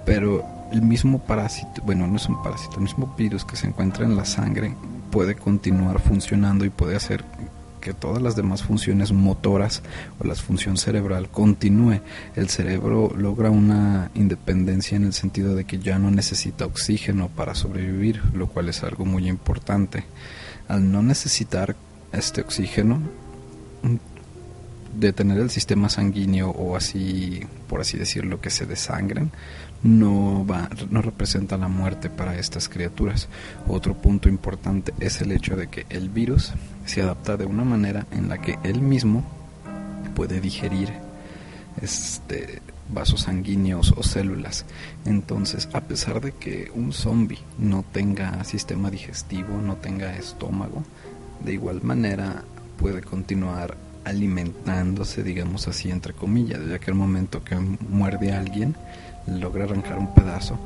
pero 0.06 0.42
el 0.72 0.80
mismo 0.80 1.18
parásito, 1.18 1.82
bueno, 1.82 2.06
no 2.06 2.16
es 2.16 2.26
un 2.28 2.42
parásito, 2.42 2.76
el 2.76 2.82
mismo 2.82 3.14
virus 3.16 3.44
que 3.44 3.56
se 3.56 3.66
encuentra 3.66 4.06
en 4.06 4.16
la 4.16 4.24
sangre 4.24 4.74
puede 5.10 5.34
continuar 5.34 6.00
funcionando 6.00 6.64
y 6.64 6.70
puede 6.70 6.96
hacer 6.96 7.24
que 7.84 7.92
todas 7.92 8.22
las 8.22 8.34
demás 8.34 8.62
funciones 8.62 9.12
motoras 9.12 9.82
o 10.18 10.26
la 10.26 10.34
función 10.34 10.78
cerebral 10.78 11.28
continúe. 11.28 12.00
El 12.34 12.48
cerebro 12.48 13.12
logra 13.16 13.50
una 13.50 14.10
independencia 14.14 14.96
en 14.96 15.04
el 15.04 15.12
sentido 15.12 15.54
de 15.54 15.66
que 15.66 15.78
ya 15.78 15.98
no 15.98 16.10
necesita 16.10 16.64
oxígeno 16.64 17.28
para 17.28 17.54
sobrevivir, 17.54 18.22
lo 18.32 18.48
cual 18.48 18.70
es 18.70 18.82
algo 18.82 19.04
muy 19.04 19.28
importante. 19.28 20.04
Al 20.66 20.90
no 20.90 21.02
necesitar 21.02 21.76
este 22.10 22.40
oxígeno, 22.40 23.00
detener 24.98 25.38
el 25.38 25.50
sistema 25.50 25.90
sanguíneo 25.90 26.50
o 26.50 26.76
así, 26.76 27.42
por 27.68 27.82
así 27.82 27.98
decirlo, 27.98 28.40
que 28.40 28.48
se 28.48 28.64
desangren, 28.64 29.30
no, 29.84 30.44
va, 30.46 30.68
no 30.90 31.02
representa 31.02 31.56
la 31.56 31.68
muerte 31.68 32.10
para 32.10 32.36
estas 32.36 32.68
criaturas. 32.68 33.28
Otro 33.68 33.94
punto 33.94 34.28
importante 34.28 34.92
es 34.98 35.20
el 35.20 35.30
hecho 35.30 35.54
de 35.56 35.68
que 35.68 35.86
el 35.90 36.08
virus 36.08 36.52
se 36.86 37.02
adapta 37.02 37.36
de 37.36 37.44
una 37.44 37.64
manera 37.64 38.06
en 38.10 38.28
la 38.28 38.38
que 38.38 38.58
él 38.64 38.80
mismo 38.80 39.22
puede 40.16 40.40
digerir 40.40 40.88
este, 41.80 42.62
vasos 42.88 43.22
sanguíneos 43.22 43.92
o 43.96 44.02
células. 44.02 44.64
Entonces, 45.04 45.68
a 45.72 45.82
pesar 45.82 46.20
de 46.20 46.32
que 46.32 46.70
un 46.74 46.92
zombie 46.92 47.40
no 47.58 47.84
tenga 47.92 48.42
sistema 48.44 48.90
digestivo, 48.90 49.60
no 49.60 49.76
tenga 49.76 50.16
estómago, 50.16 50.82
de 51.44 51.52
igual 51.52 51.82
manera 51.82 52.42
puede 52.78 53.02
continuar 53.02 53.76
alimentándose, 54.04 55.22
digamos 55.22 55.66
así, 55.68 55.90
entre 55.90 56.12
comillas, 56.12 56.60
ya 56.68 56.78
que 56.78 56.90
el 56.90 56.96
momento 56.96 57.42
que 57.42 57.56
muerde 57.56 58.32
a 58.32 58.38
alguien, 58.38 58.76
logra 59.26 59.64
arrancar 59.64 59.98
un 59.98 60.12
pedazo, 60.14 60.58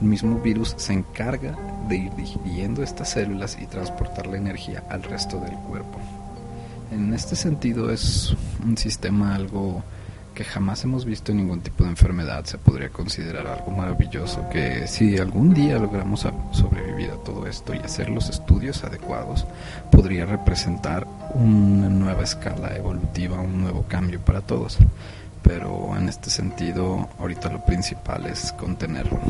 el 0.00 0.06
mismo 0.08 0.38
virus 0.40 0.74
se 0.76 0.92
encarga 0.92 1.56
de 1.88 1.96
ir 1.96 2.14
digiriendo 2.14 2.82
estas 2.82 3.10
células 3.10 3.56
y 3.60 3.66
transportar 3.66 4.26
la 4.26 4.36
energía 4.36 4.84
al 4.90 5.02
resto 5.02 5.40
del 5.40 5.54
cuerpo. 5.54 5.98
En 6.90 7.12
este 7.14 7.34
sentido 7.34 7.90
es 7.90 8.34
un 8.64 8.76
sistema 8.76 9.34
algo 9.34 9.82
que 10.34 10.44
jamás 10.44 10.84
hemos 10.84 11.06
visto 11.06 11.32
en 11.32 11.38
ningún 11.38 11.62
tipo 11.62 11.82
de 11.82 11.90
enfermedad, 11.90 12.44
se 12.44 12.58
podría 12.58 12.90
considerar 12.90 13.46
algo 13.46 13.70
maravilloso 13.70 14.46
que 14.50 14.86
si 14.86 15.16
algún 15.16 15.54
día 15.54 15.78
logramos 15.78 16.26
sobrevivir 16.52 17.10
a 17.10 17.16
todo 17.24 17.46
esto 17.46 17.74
y 17.74 17.78
hacer 17.78 18.10
los 18.10 18.28
estudios 18.28 18.84
adecuados, 18.84 19.46
podría 19.90 20.26
representar 20.26 21.06
una 21.32 21.88
nueva 21.88 22.22
escala 22.22 22.76
evolutiva, 22.76 23.40
un 23.40 23.62
nuevo 23.62 23.86
cambio 23.88 24.20
para 24.20 24.42
todos. 24.42 24.76
Pero 25.46 25.96
en 25.96 26.08
este 26.08 26.30
sentido, 26.30 27.08
ahorita 27.18 27.50
lo 27.50 27.64
principal 27.64 28.26
es 28.26 28.52
contenerlo. 28.52 29.20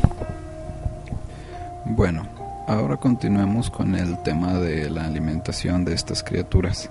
Bueno, 1.85 2.27
ahora 2.67 2.97
continuemos 2.97 3.69
con 3.69 3.95
el 3.95 4.21
tema 4.23 4.55
de 4.55 4.89
la 4.89 5.05
alimentación 5.05 5.85
de 5.85 5.93
estas 5.93 6.23
criaturas. 6.23 6.89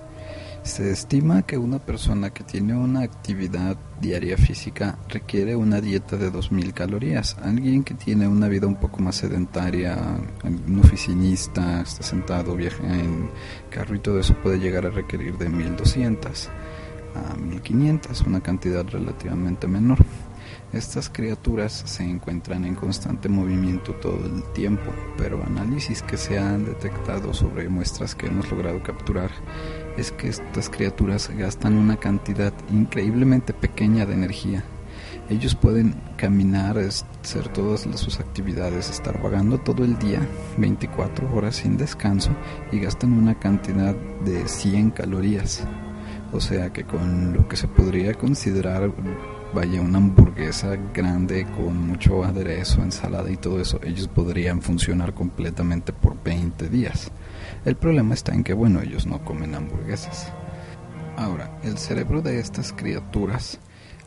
Se 0.63 0.91
estima 0.91 1.43
que 1.43 1.59
una 1.59 1.79
persona 1.79 2.31
que 2.31 2.43
tiene 2.43 2.75
una 2.75 3.03
actividad 3.03 3.77
diaria 4.01 4.37
física 4.37 4.99
requiere 5.09 5.55
una 5.55 5.81
dieta 5.81 6.17
de 6.17 6.33
2.000 6.33 6.73
calorías. 6.73 7.37
Alguien 7.43 7.85
que 7.85 7.95
tiene 7.95 8.27
una 8.27 8.49
vida 8.49 8.67
un 8.67 8.75
poco 8.75 9.01
más 9.01 9.17
sedentaria, 9.17 9.97
un 10.43 10.81
oficinista, 10.81 11.83
está 11.83 12.03
sentado, 12.03 12.57
viaja 12.57 12.83
en 12.83 13.31
carro 13.71 13.95
y 13.95 14.01
todo 14.01 14.19
eso 14.19 14.35
puede 14.43 14.59
llegar 14.59 14.87
a 14.87 14.91
requerir 14.91 15.39
de 15.39 15.49
1.200 15.49 16.49
a 17.17 17.37
1.500, 17.37 18.27
una 18.27 18.41
cantidad 18.41 18.87
relativamente 18.87 19.67
menor. 19.67 19.99
Estas 20.73 21.09
criaturas 21.09 21.73
se 21.87 22.05
encuentran 22.05 22.65
en 22.65 22.75
constante 22.75 23.29
movimiento 23.29 23.95
todo 23.95 24.27
el 24.27 24.43
tiempo, 24.53 24.93
pero 25.17 25.43
análisis 25.45 26.03
que 26.03 26.17
se 26.17 26.39
han 26.39 26.65
detectado 26.65 27.33
sobre 27.33 27.69
muestras 27.69 28.15
que 28.15 28.27
hemos 28.27 28.51
logrado 28.51 28.83
capturar 28.83 29.31
es 29.97 30.13
que 30.13 30.29
estas 30.29 30.69
criaturas 30.69 31.31
gastan 31.37 31.77
una 31.77 31.97
cantidad 31.97 32.53
increíblemente 32.71 33.55
pequeña 33.55 34.07
de 34.07 34.15
energía. 34.15 34.65
Ellos 35.29 35.55
pueden 35.55 35.95
caminar, 36.17 36.79
hacer 36.79 37.49
todas 37.49 37.89
sus 37.99 38.21
actividades, 38.21 38.91
estar 38.91 39.21
vagando 39.21 39.59
todo 39.59 39.85
el 39.85 39.99
día, 39.99 40.21
24 40.59 41.35
horas 41.35 41.57
sin 41.57 41.77
descanso, 41.77 42.31
y 42.71 42.79
gastan 42.79 43.13
una 43.13 43.39
cantidad 43.39 43.95
de 44.25 44.47
100 44.47 44.91
calorías. 44.91 45.67
O 46.33 46.41
sea 46.41 46.73
que 46.73 46.85
con 46.85 47.33
lo 47.33 47.49
que 47.49 47.57
se 47.57 47.69
podría 47.69 48.15
considerar 48.15 48.93
vaya 49.55 49.81
una 49.81 49.99
hamburguesa 49.99 50.77
grande 50.93 51.47
con 51.57 51.89
mucho 51.89 52.25
aderezo, 52.25 52.83
ensalada 52.83 53.31
y 53.31 53.37
todo 53.37 53.61
eso, 53.61 53.81
ellos 53.83 54.09
podrían 54.09 54.61
funcionar 54.61 55.15
completamente 55.15 55.93
por 55.93 56.23
20 56.23 56.69
días. 56.69 57.11
El 57.65 57.77
problema 57.77 58.15
está 58.15 58.35
en 58.35 58.45
que, 58.45 58.53
bueno, 58.53 58.83
ellos 58.83 59.07
no 59.07 59.25
comen 59.25 59.55
hamburguesas. 59.55 60.33
Ahora, 61.17 61.59
el 61.63 61.79
cerebro 61.79 62.21
de 62.21 62.39
estas 62.39 62.73
criaturas 62.73 63.59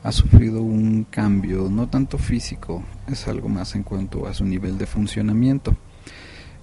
ha 0.04 0.12
sufrido 0.12 0.62
un 0.62 1.06
cambio 1.06 1.68
no 1.70 1.90
tanto 1.90 2.18
físico, 2.18 2.84
es 3.08 3.28
algo 3.28 3.50
más 3.50 3.76
en 3.76 3.84
cuanto 3.84 4.28
a 4.28 4.34
su 4.34 4.46
nivel 4.46 4.78
de 4.78 4.86
funcionamiento. 4.86 5.76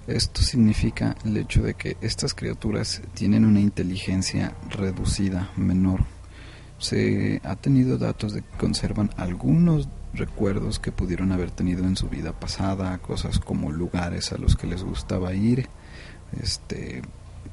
Esto 0.06 0.40
significa 0.42 1.16
el 1.24 1.36
hecho 1.36 1.62
de 1.62 1.74
que 1.74 1.96
estas 2.00 2.32
criaturas 2.32 3.02
tienen 3.14 3.44
una 3.44 3.60
inteligencia 3.60 4.54
reducida, 4.70 5.50
menor. 5.56 6.00
Se 6.78 7.40
ha 7.42 7.56
tenido 7.56 7.98
datos 7.98 8.32
de 8.32 8.42
que 8.42 8.56
conservan 8.56 9.10
algunos 9.16 9.88
recuerdos 10.14 10.78
que 10.78 10.92
pudieron 10.92 11.32
haber 11.32 11.50
tenido 11.50 11.84
en 11.84 11.96
su 11.96 12.08
vida 12.08 12.32
pasada, 12.38 12.98
cosas 12.98 13.40
como 13.40 13.72
lugares 13.72 14.32
a 14.32 14.38
los 14.38 14.56
que 14.56 14.66
les 14.66 14.84
gustaba 14.84 15.34
ir, 15.34 15.68
este 16.40 17.02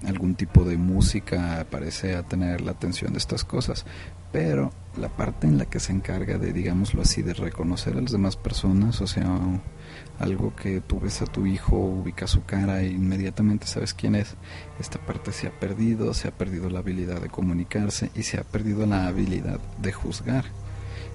algún 0.06 0.36
tipo 0.36 0.66
de 0.66 0.78
música 0.78 1.66
parece 1.70 2.16
a 2.16 2.24
tener 2.24 2.62
la 2.62 2.72
atención 2.72 3.14
de 3.14 3.20
estas 3.20 3.46
cosas, 3.46 3.86
pero 4.34 4.72
la 4.98 5.10
parte 5.10 5.48
en 5.48 5.60
la 5.60 5.66
que 5.66 5.80
se 5.80 5.94
encarga 5.94 6.40
de, 6.40 6.52
digámoslo 6.52 7.04
así, 7.04 7.22
de 7.22 7.34
reconocer 7.34 7.96
a 7.96 8.02
las 8.02 8.12
demás 8.12 8.36
personas, 8.36 9.00
o 9.00 9.08
sea, 9.08 9.40
algo 10.20 10.56
que 10.56 10.82
tú 10.82 11.00
ves 11.00 11.22
a 11.22 11.26
tu 11.26 11.46
hijo, 11.46 11.78
ubicas 11.78 12.32
su 12.32 12.44
cara 12.44 12.82
e 12.82 12.88
inmediatamente 12.88 13.68
sabes 13.68 13.94
quién 13.94 14.16
es, 14.16 14.36
esta 14.80 15.00
parte 15.00 15.32
se 15.32 15.48
ha 15.48 15.52
perdido, 15.52 16.14
se 16.16 16.28
ha 16.28 16.32
perdido 16.32 16.70
la 16.72 16.80
habilidad 16.80 17.22
de 17.22 17.30
comunicarse 17.30 18.10
y 18.16 18.24
se 18.24 18.40
ha 18.40 18.44
perdido 18.44 18.88
la 18.88 19.06
habilidad 19.08 19.60
de 19.80 19.94
juzgar. 19.94 20.46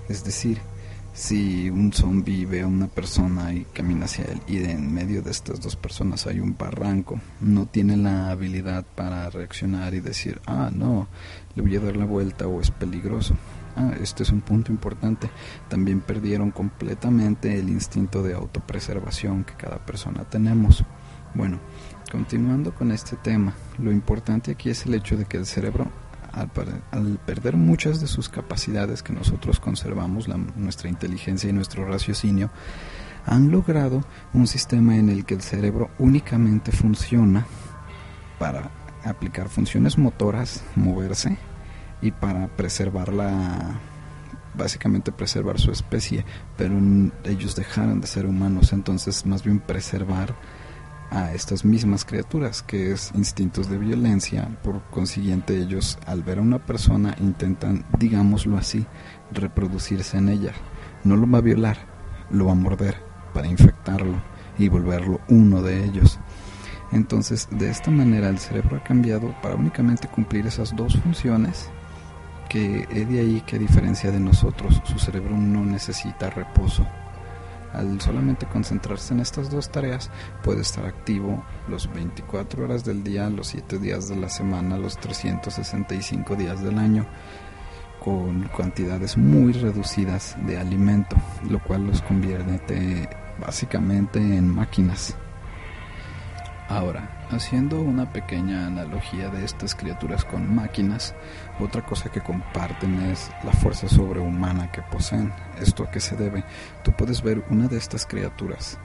Es 0.09 0.25
decir, 0.25 0.59
si 1.19 1.69
un 1.69 1.93
zombie 1.93 2.47
ve 2.47 2.61
a 2.61 2.69
una 2.69 2.87
persona 2.87 3.53
y 3.53 3.65
camina 3.65 4.05
hacia 4.05 4.25
él 4.27 4.41
y 4.47 4.59
en 4.59 4.95
medio 4.95 5.21
de 5.21 5.33
estas 5.33 5.61
dos 5.61 5.75
personas 5.75 6.29
hay 6.29 6.39
un 6.39 6.57
barranco, 6.57 7.21
no 7.41 7.67
tiene 7.67 7.97
la 7.97 8.31
habilidad 8.31 8.87
para 8.95 9.29
reaccionar 9.29 9.95
y 9.95 10.01
decir, 10.01 10.41
ah, 10.47 10.71
no, 10.73 11.09
le 11.57 11.63
voy 11.63 11.75
a 11.75 11.81
dar 11.81 11.97
la 11.97 12.05
vuelta 12.05 12.47
o 12.47 12.61
es 12.61 12.71
peligroso. 12.71 13.35
Ah, 13.75 13.95
este 14.01 14.23
es 14.23 14.31
un 14.31 14.43
punto 14.43 14.71
importante. 14.71 15.29
También 15.69 16.03
perdieron 16.03 16.53
completamente 16.53 17.59
el 17.59 17.69
instinto 17.69 18.23
de 18.23 18.35
autopreservación 18.35 19.43
que 19.43 19.55
cada 19.55 19.85
persona 19.85 20.23
tenemos. 20.23 20.85
Bueno, 21.35 21.59
continuando 22.13 22.73
con 22.73 22.93
este 22.93 23.17
tema, 23.17 23.55
lo 23.79 23.91
importante 23.91 24.53
aquí 24.53 24.71
es 24.71 24.87
el 24.87 24.95
hecho 24.95 25.17
de 25.17 25.25
que 25.25 25.37
el 25.37 25.47
cerebro 25.47 25.91
al, 26.39 27.19
perder 27.19 27.57
muchas 27.57 28.01
de 28.01 28.07
sus 28.07 28.29
capacidades 28.29 29.03
que 29.03 29.13
nosotros 29.13 29.61
conservamos, 29.61 30.29
nuestra 30.57 30.89
inteligencia 30.89 31.51
y 31.51 31.53
nuestro 31.53 31.87
raciocinio, 31.87 32.51
han 33.27 33.51
logrado 33.51 34.05
un 34.33 34.47
sistema 34.47 34.97
en 34.97 35.09
el 35.11 35.25
que 35.25 35.35
el 35.35 35.43
cerebro 35.43 35.91
únicamente 35.99 36.73
funciona 36.73 37.47
para 38.39 38.71
aplicar 39.05 39.49
funciones 39.49 39.99
motoras, 39.99 40.65
moverse 40.77 41.37
y 42.01 42.11
para 42.13 42.49
preservar 42.49 43.13
la 43.13 43.81
básicamente 44.55 45.13
preservar 45.13 45.61
su 45.61 45.71
especie, 45.71 46.25
pero 46.57 46.77
ellos 47.25 47.55
dejaron 47.55 48.01
de 48.01 48.07
ser 48.09 48.27
humanos, 48.27 48.73
entonces 48.73 49.25
más 49.25 49.45
bien 49.45 49.61
preservar 49.61 50.35
a 51.11 51.33
estas 51.33 51.65
mismas 51.65 52.05
criaturas, 52.05 52.63
que 52.63 52.93
es 52.93 53.13
instintos 53.15 53.69
de 53.71 53.79
violencia. 53.79 54.49
Por 54.63 54.83
consiguiente, 54.91 55.57
ellos 55.57 55.99
al 56.07 56.23
ver 56.23 56.39
a 56.39 56.43
una 56.43 56.59
persona 56.59 57.15
intentan, 57.21 57.85
digámoslo 57.99 58.57
así, 58.57 58.87
reproducirse 59.33 60.19
en 60.19 60.29
ella. 60.29 60.53
No 61.05 61.17
lo 61.17 61.31
va 61.31 61.39
a 61.39 61.43
violar, 61.43 61.79
lo 62.31 62.47
va 62.47 62.53
a 62.53 62.57
morder 62.57 62.97
para 63.33 63.47
infectarlo 63.47 64.23
y 64.59 64.69
volverlo 64.69 65.21
uno 65.29 65.63
de 65.63 65.85
ellos. 65.85 66.19
Entonces, 66.93 67.49
de 67.51 67.69
esta 67.71 67.91
manera 67.91 68.29
el 68.29 68.39
cerebro 68.39 68.77
ha 68.77 68.85
cambiado 68.85 69.35
para 69.43 69.55
únicamente 69.55 70.09
cumplir 70.09 70.47
esas 70.47 70.75
dos 70.75 70.97
funciones 70.99 71.71
que 72.49 72.87
es 72.91 73.09
de 73.09 73.21
ahí 73.21 73.43
que 73.47 73.57
a 73.57 73.59
diferencia 73.59 74.11
de 74.11 74.21
nosotros, 74.21 74.81
su 74.85 74.99
cerebro 74.99 75.37
no 75.37 75.65
necesita 75.65 76.31
reposo 76.31 76.87
al 77.73 78.01
solamente 78.01 78.47
concentrarse 78.47 79.15
en 79.15 79.21
estas 79.21 79.51
dos 79.51 79.71
tareas, 79.71 80.11
puede 80.43 80.63
estar 80.63 80.87
activo 80.87 81.45
los 81.69 81.93
24 81.93 82.65
horas 82.65 82.85
del 82.85 83.05
día, 83.05 83.29
los 83.31 83.49
7 83.49 83.79
días 83.79 84.09
de 84.09 84.17
la 84.17 84.29
semana, 84.29 84.79
los 84.79 84.97
365 84.99 86.37
días 86.37 86.63
del 86.63 86.79
año, 86.79 87.07
con 88.03 88.49
cantidades 88.57 89.17
muy 89.17 89.53
reducidas 89.53 90.37
de 90.47 90.59
alimento, 90.59 91.17
lo 91.49 91.63
cual 91.63 91.87
los 91.87 92.03
convierte 92.03 93.09
básicamente 93.41 94.19
en 94.19 94.49
máquinas. 94.49 95.17
Ahora, 96.69 97.18
haciendo 97.31 97.81
una 97.81 98.13
pequeña 98.13 98.67
analogía 98.67 99.29
de 99.29 99.45
estas 99.45 99.75
criaturas 99.75 100.25
con 100.25 100.55
máquinas, 100.55 101.15
otra 101.61 101.85
cosa 101.85 102.11
que 102.11 102.21
comparten 102.21 103.01
es 103.03 103.31
la 103.45 103.53
fuerza 103.53 103.89
sobrehumana 103.89 104.71
que 104.73 104.83
poseen. 104.83 105.33
¿Esto 105.61 105.85
a 105.85 105.91
qué 105.91 106.01
se 106.01 106.17
debe? 106.17 106.45
Tú 106.83 106.93
puedes 106.93 107.23
ver 107.23 107.45
una 107.51 107.69
de 107.69 107.77
estas 107.77 108.07
criaturas 108.07 108.79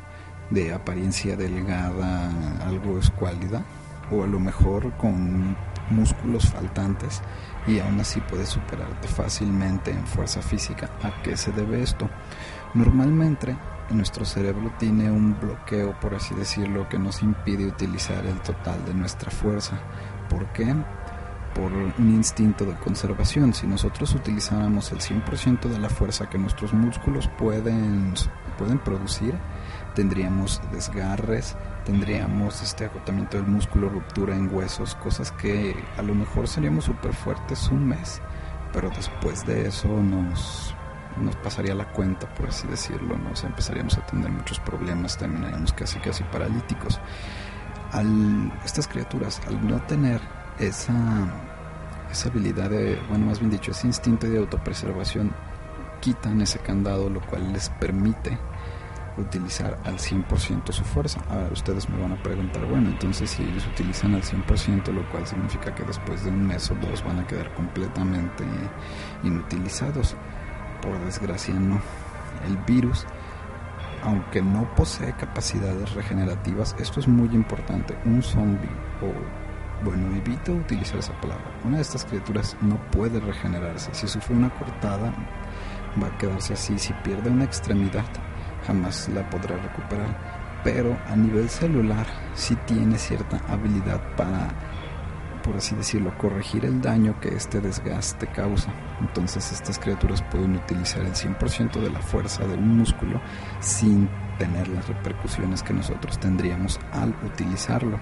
de 0.49 0.73
apariencia 0.73 1.36
delgada, 1.36 2.29
algo 2.65 2.99
escuálida, 2.99 3.63
o 4.12 4.23
a 4.23 4.27
lo 4.27 4.39
mejor 4.39 4.91
con 4.97 5.56
músculos 5.89 6.49
faltantes 6.49 7.21
y 7.67 7.79
aún 7.79 7.99
así 7.99 8.19
puedes 8.21 8.49
superarte 8.49 9.08
fácilmente 9.08 9.91
en 9.91 10.06
fuerza 10.06 10.41
física. 10.41 10.89
¿A 11.01 11.21
qué 11.21 11.38
se 11.38 11.51
debe 11.51 11.82
esto? 11.82 12.10
Normalmente 12.73 13.56
nuestro 13.89 14.26
cerebro 14.26 14.72
tiene 14.80 15.12
un 15.12 15.39
bloqueo, 15.39 16.00
por 16.00 16.15
así 16.15 16.34
decirlo, 16.36 16.88
que 16.89 17.00
nos 17.00 17.22
impide 17.22 17.65
utilizar 17.67 18.26
el 18.26 18.39
total 18.41 18.84
de 18.86 18.93
nuestra 18.93 19.32
fuerza. 19.32 19.80
¿Por 20.30 20.46
qué? 20.54 20.74
Por 21.54 21.72
un 21.72 21.93
instinto 21.98 22.65
de 22.65 22.76
conservación. 22.76 23.54
Si 23.54 23.67
nosotros 23.67 24.15
utilizáramos 24.15 24.91
el 24.91 25.00
100% 25.00 25.69
de 25.69 25.80
la 25.80 25.89
fuerza 25.89 26.30
que 26.30 26.38
nuestros 26.38 26.74
músculos 26.74 27.28
pueden, 27.38 28.13
pueden 28.58 28.80
producir, 28.80 29.36
tendríamos 29.93 30.62
desgarres, 30.72 31.56
tendríamos 31.86 32.62
este 32.62 32.86
agotamiento 32.86 33.38
del 33.38 33.48
músculo, 33.48 33.89
ruptura 33.89 34.36
en 34.36 34.54
huesos, 34.54 34.96
cosas 34.96 35.32
que 35.32 35.76
a 35.98 36.02
lo 36.02 36.15
mejor 36.15 36.48
seríamos 36.48 36.86
súper 36.86 37.13
fuertes 37.13 37.69
un 37.69 37.88
mes, 37.88 38.22
pero 38.72 38.89
después 38.89 39.46
de 39.46 39.67
eso 39.67 39.88
nos 39.88 40.76
nos 41.17 41.36
pasaría 41.38 41.76
la 41.76 41.91
cuenta, 41.91 42.28
por 42.34 42.49
así 42.49 42.67
decirlo, 42.67 43.17
nos 43.17 43.43
empezaríamos 43.43 43.97
a 43.97 44.06
tener 44.06 44.30
muchos 44.30 44.60
problemas, 44.60 45.17
terminaríamos 45.17 45.73
casi 45.73 45.99
casi 45.99 46.23
paralíticos. 46.26 46.99
Al, 47.91 48.52
estas 48.65 48.88
criaturas, 48.88 49.41
al 49.47 49.65
no 49.67 49.82
tener 49.84 50.19
esa, 50.60 50.93
esa 52.12 52.30
habilidad 52.30 52.69
de, 52.69 52.99
bueno, 53.10 53.28
más 53.28 53.39
bien 53.39 53.52
dicho, 53.52 53.71
ese 53.71 53.88
instinto 53.88 54.28
de 54.28 54.39
autopreservación, 54.39 55.32
quitan 56.02 56.41
ese 56.41 56.60
candado, 56.60 57.10
lo 57.10 57.21
cual 57.21 57.54
les 57.54 57.69
permite 57.69 58.38
utilizar 59.17 59.80
al 59.84 59.97
100% 59.97 60.71
su 60.71 60.84
fuerza. 60.84 61.21
Ahora 61.30 61.49
ustedes 61.52 61.88
me 61.89 62.02
van 62.02 62.13
a 62.13 62.23
preguntar, 62.23 62.65
bueno, 62.65 62.89
entonces 62.89 63.30
si 63.30 63.43
ellos 63.43 63.65
utilizan 63.67 64.15
al 64.15 64.23
100%, 64.23 64.91
lo 64.91 65.08
cual 65.10 65.28
significa 65.28 65.73
que 65.76 65.84
después 65.84 66.23
de 66.23 66.32
un 66.32 66.47
mes 66.47 66.69
o 66.71 66.76
dos 66.76 67.04
van 67.04 67.19
a 67.19 67.28
quedar 67.28 67.54
completamente 67.54 68.43
inutilizados 69.23 70.15
por 70.84 71.00
desgracia 71.06 71.54
no. 71.54 71.82
El 72.46 72.58
virus, 72.58 73.06
aunque 74.04 74.41
no 74.41 74.67
posee 74.76 75.13
capacidades 75.13 75.93
regenerativas, 75.93 76.76
esto 76.78 77.00
es 77.00 77.08
muy 77.08 77.30
importante. 77.34 77.98
Un 78.06 78.22
zombie, 78.22 78.69
o 79.02 79.84
bueno, 79.86 80.15
evito 80.15 80.54
utilizar 80.54 81.00
esa 81.00 81.13
palabra. 81.22 81.46
Una 81.63 81.78
de 81.78 81.84
estas 81.84 82.06
criaturas 82.06 82.58
no 82.62 82.78
puede 82.91 83.19
regenerarse. 83.19 83.93
Si 83.93 84.08
sufre 84.08 84.36
una 84.36 84.50
cortada, 84.50 85.13
va 86.02 86.08
a 86.08 86.17
quedarse 86.17 86.54
así. 86.54 86.78
Si 86.78 86.93
pierde 87.04 87.30
una 87.30 87.46
extremidad, 87.46 88.06
jamás 88.67 89.08
la 89.10 89.30
podrá 89.30 89.56
recuperar. 89.58 90.62
Pero 90.63 90.98
a 91.08 91.15
nivel 91.15 91.50
celular, 91.50 92.06
sí 92.34 92.56
tiene 92.65 92.98
cierta 92.98 93.41
habilidad 93.50 94.02
para 94.15 94.50
por 95.43 95.56
así 95.56 95.75
decirlo, 95.75 96.17
corregir 96.17 96.65
el 96.65 96.82
daño 96.82 97.19
que 97.19 97.29
este 97.29 97.62
desgaste 97.62 98.27
causa. 98.27 98.73
Entonces 99.01 99.51
estas 99.51 99.77
criaturas 99.77 100.23
pueden 100.23 100.56
utilizar 100.56 101.01
el 101.01 101.13
100% 101.13 101.79
de 101.79 101.89
la 101.89 101.99
fuerza 101.99 102.47
de 102.47 102.56
un 102.56 102.77
músculo 102.77 103.21
sin 103.60 104.10
tener 104.39 104.67
las 104.69 104.88
repercusiones 104.88 105.62
que 105.62 105.73
nosotros 105.73 106.19
tendríamos 106.19 106.79
al 106.91 107.13
utilizarlo. 107.25 107.99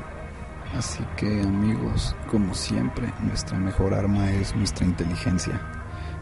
Así 0.77 1.03
que 1.17 1.41
amigos, 1.41 2.15
como 2.29 2.53
siempre, 2.53 3.13
nuestra 3.21 3.57
mejor 3.57 3.93
arma 3.93 4.31
es 4.31 4.55
nuestra 4.55 4.85
inteligencia. 4.85 5.59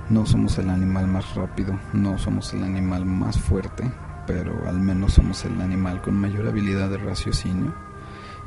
No 0.10 0.26
somos 0.26 0.58
el 0.58 0.72
animal 0.72 1.08
más 1.08 1.36
rápido, 1.36 1.80
no 1.94 2.18
somos 2.18 2.52
el 2.54 2.64
animal 2.64 3.06
más 3.06 3.38
fuerte, 3.38 3.92
pero 4.26 4.68
al 4.68 4.80
menos 4.80 5.14
somos 5.14 5.46
el 5.46 5.62
animal 5.62 6.02
con 6.02 6.16
mayor 6.16 6.48
habilidad 6.48 6.90
de 6.90 6.98
raciocinio. 6.98 7.76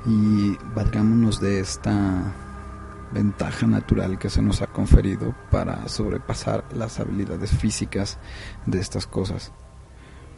Y 0.04 0.56
valgámonos 0.74 1.40
de 1.40 1.60
esta 1.60 2.34
ventaja 3.12 3.66
natural 3.66 4.18
que 4.18 4.30
se 4.30 4.42
nos 4.42 4.62
ha 4.62 4.66
conferido 4.66 5.34
para 5.50 5.88
sobrepasar 5.88 6.64
las 6.74 6.98
habilidades 7.00 7.50
físicas 7.50 8.18
de 8.66 8.80
estas 8.80 9.06
cosas. 9.06 9.52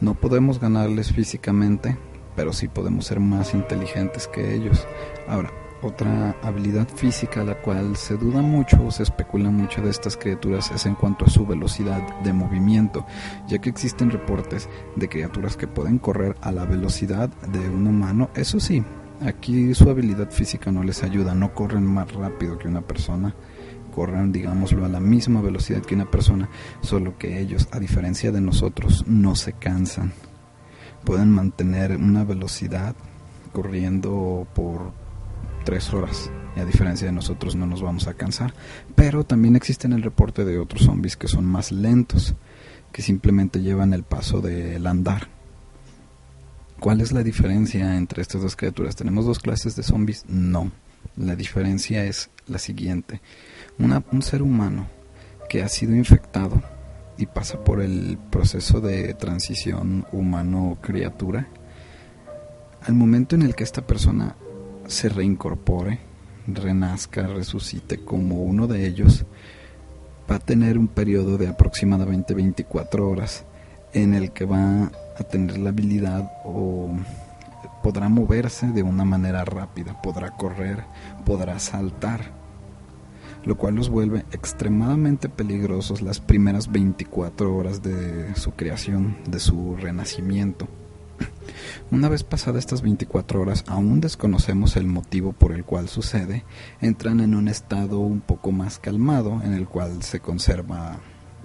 No 0.01 0.13
podemos 0.15 0.59
ganarles 0.59 1.11
físicamente, 1.11 1.97
pero 2.35 2.53
sí 2.53 2.67
podemos 2.67 3.05
ser 3.05 3.19
más 3.19 3.53
inteligentes 3.53 4.27
que 4.27 4.53
ellos. 4.53 4.85
Ahora, 5.27 5.51
Otra 5.85 6.35
habilidad 6.41 6.87
física 6.87 7.43
la 7.43 7.61
cual 7.61 7.95
se 7.95 8.17
duda 8.17 8.41
mucho 8.41 8.83
o 8.83 8.89
se 8.89 9.03
especula 9.03 9.51
mucho 9.51 9.81
de 9.81 9.91
estas 9.91 10.17
criaturas 10.17 10.71
es 10.71 10.87
en 10.87 10.95
cuanto 10.95 11.25
a 11.25 11.29
su 11.29 11.45
velocidad 11.45 12.01
de 12.23 12.33
movimiento, 12.33 13.05
ya 13.47 13.59
que 13.59 13.69
existen 13.69 14.09
reportes 14.09 14.67
de 14.95 15.09
criaturas 15.09 15.57
que 15.57 15.67
pueden 15.67 15.99
correr 15.99 16.37
a 16.41 16.51
la 16.51 16.65
velocidad 16.65 17.29
de 17.29 17.69
un 17.69 17.85
humano. 17.85 18.31
Eso 18.33 18.59
sí, 18.59 18.83
aquí 19.21 19.73
su 19.73 19.89
habilidad 19.89 20.31
física 20.31 20.71
no 20.71 20.83
les 20.83 21.03
ayuda, 21.03 21.35
no 21.35 21.53
corren 21.53 21.85
más 21.85 22.11
rápido 22.13 22.57
que 22.57 22.67
una 22.67 22.81
persona, 22.81 23.35
corren, 23.93 24.31
digámoslo, 24.31 24.85
a 24.85 24.89
la 24.89 24.99
misma 24.99 25.41
velocidad 25.41 25.81
que 25.81 25.95
una 25.95 26.09
persona, 26.09 26.49
solo 26.81 27.17
que 27.17 27.39
ellos, 27.39 27.67
a 27.71 27.79
diferencia 27.79 28.31
de 28.31 28.41
nosotros, 28.41 29.05
no 29.07 29.35
se 29.35 29.53
cansan. 29.53 30.13
Pueden 31.03 31.31
mantener 31.31 31.95
una 31.95 32.23
velocidad 32.23 32.95
corriendo 33.53 34.47
por 34.53 34.91
tres 35.63 35.93
horas. 35.93 36.31
Y 36.55 36.59
a 36.61 36.65
diferencia 36.65 37.07
de 37.07 37.13
nosotros 37.13 37.55
no 37.55 37.65
nos 37.65 37.81
vamos 37.81 38.07
a 38.07 38.13
cansar. 38.13 38.53
Pero 38.95 39.25
también 39.25 39.55
existen 39.55 39.93
el 39.93 40.03
reporte 40.03 40.45
de 40.45 40.57
otros 40.57 40.83
zombies 40.83 41.17
que 41.17 41.27
son 41.27 41.45
más 41.45 41.71
lentos, 41.71 42.35
que 42.91 43.01
simplemente 43.01 43.61
llevan 43.61 43.93
el 43.93 44.03
paso 44.03 44.39
del 44.39 44.87
andar. 44.87 45.34
¿Cuál 46.85 47.01
es 47.01 47.11
la 47.11 47.23
diferencia 47.23 47.97
entre 47.97 48.21
estas 48.21 48.43
dos 48.43 48.55
criaturas? 48.55 48.95
¿Tenemos 48.95 49.25
dos 49.25 49.39
clases 49.39 49.75
de 49.75 49.81
zombies? 49.81 50.23
No. 50.27 50.71
La 51.17 51.35
diferencia 51.35 52.05
es 52.05 52.29
la 52.45 52.59
siguiente. 52.59 53.21
un 53.79 54.21
ser 54.21 54.43
humano 54.43 54.85
que 55.49 55.63
ha 55.63 55.67
sido 55.67 55.95
infectado 55.95 56.61
y 57.17 57.25
pasa 57.25 57.63
por 57.63 57.81
el 57.81 58.19
proceso 58.29 58.81
de 58.81 59.15
transición 59.15 60.05
humano-criatura, 60.11 61.47
al 62.83 62.93
momento 62.93 63.33
en 63.33 63.41
el 63.41 63.55
que 63.55 63.63
esta 63.63 63.87
persona 63.87 64.35
se 64.85 65.09
reincorpore, 65.09 66.01
renazca, 66.45 67.25
resucite 67.25 68.05
como 68.05 68.43
uno 68.43 68.67
de 68.67 68.85
ellos, 68.85 69.25
va 70.29 70.35
a 70.35 70.39
tener 70.39 70.77
un 70.77 70.87
periodo 70.87 71.39
de 71.39 71.47
aproximadamente 71.47 72.35
24 72.35 73.09
horas 73.09 73.43
en 73.91 74.13
el 74.13 74.31
que 74.33 74.45
va 74.45 74.91
a 75.17 75.23
tener 75.23 75.57
la 75.57 75.69
habilidad 75.69 76.31
o 76.43 76.89
podrá 77.83 78.09
moverse 78.09 78.67
de 78.67 78.83
una 78.83 79.05
manera 79.05 79.45
rápida, 79.45 80.01
podrá 80.01 80.31
correr, 80.31 80.83
podrá 81.25 81.59
saltar, 81.59 82.31
lo 83.43 83.57
cual 83.57 83.75
los 83.75 83.89
vuelve 83.89 84.25
extremadamente 84.31 85.29
peligrosos 85.29 86.01
las 86.01 86.19
primeras 86.19 86.71
24 86.71 87.55
horas 87.55 87.83
de 87.83 88.35
su 88.35 88.51
creación, 88.51 89.17
de 89.27 89.39
su 89.39 89.75
renacimiento. 89.75 90.67
Una 91.91 92.09
vez 92.09 92.23
pasadas 92.23 92.59
estas 92.59 92.81
24 92.81 93.39
horas, 93.39 93.63
aún 93.67 94.01
desconocemos 94.01 94.75
el 94.77 94.87
motivo 94.87 95.33
por 95.33 95.51
el 95.51 95.63
cual 95.63 95.87
sucede, 95.87 96.43
entran 96.81 97.19
en 97.19 97.35
un 97.35 97.47
estado 97.47 97.99
un 97.99 98.21
poco 98.21 98.51
más 98.51 98.79
calmado, 98.79 99.41
en 99.43 99.53
el 99.53 99.67
cual 99.67 100.01
se 100.01 100.19
conserva 100.19 100.97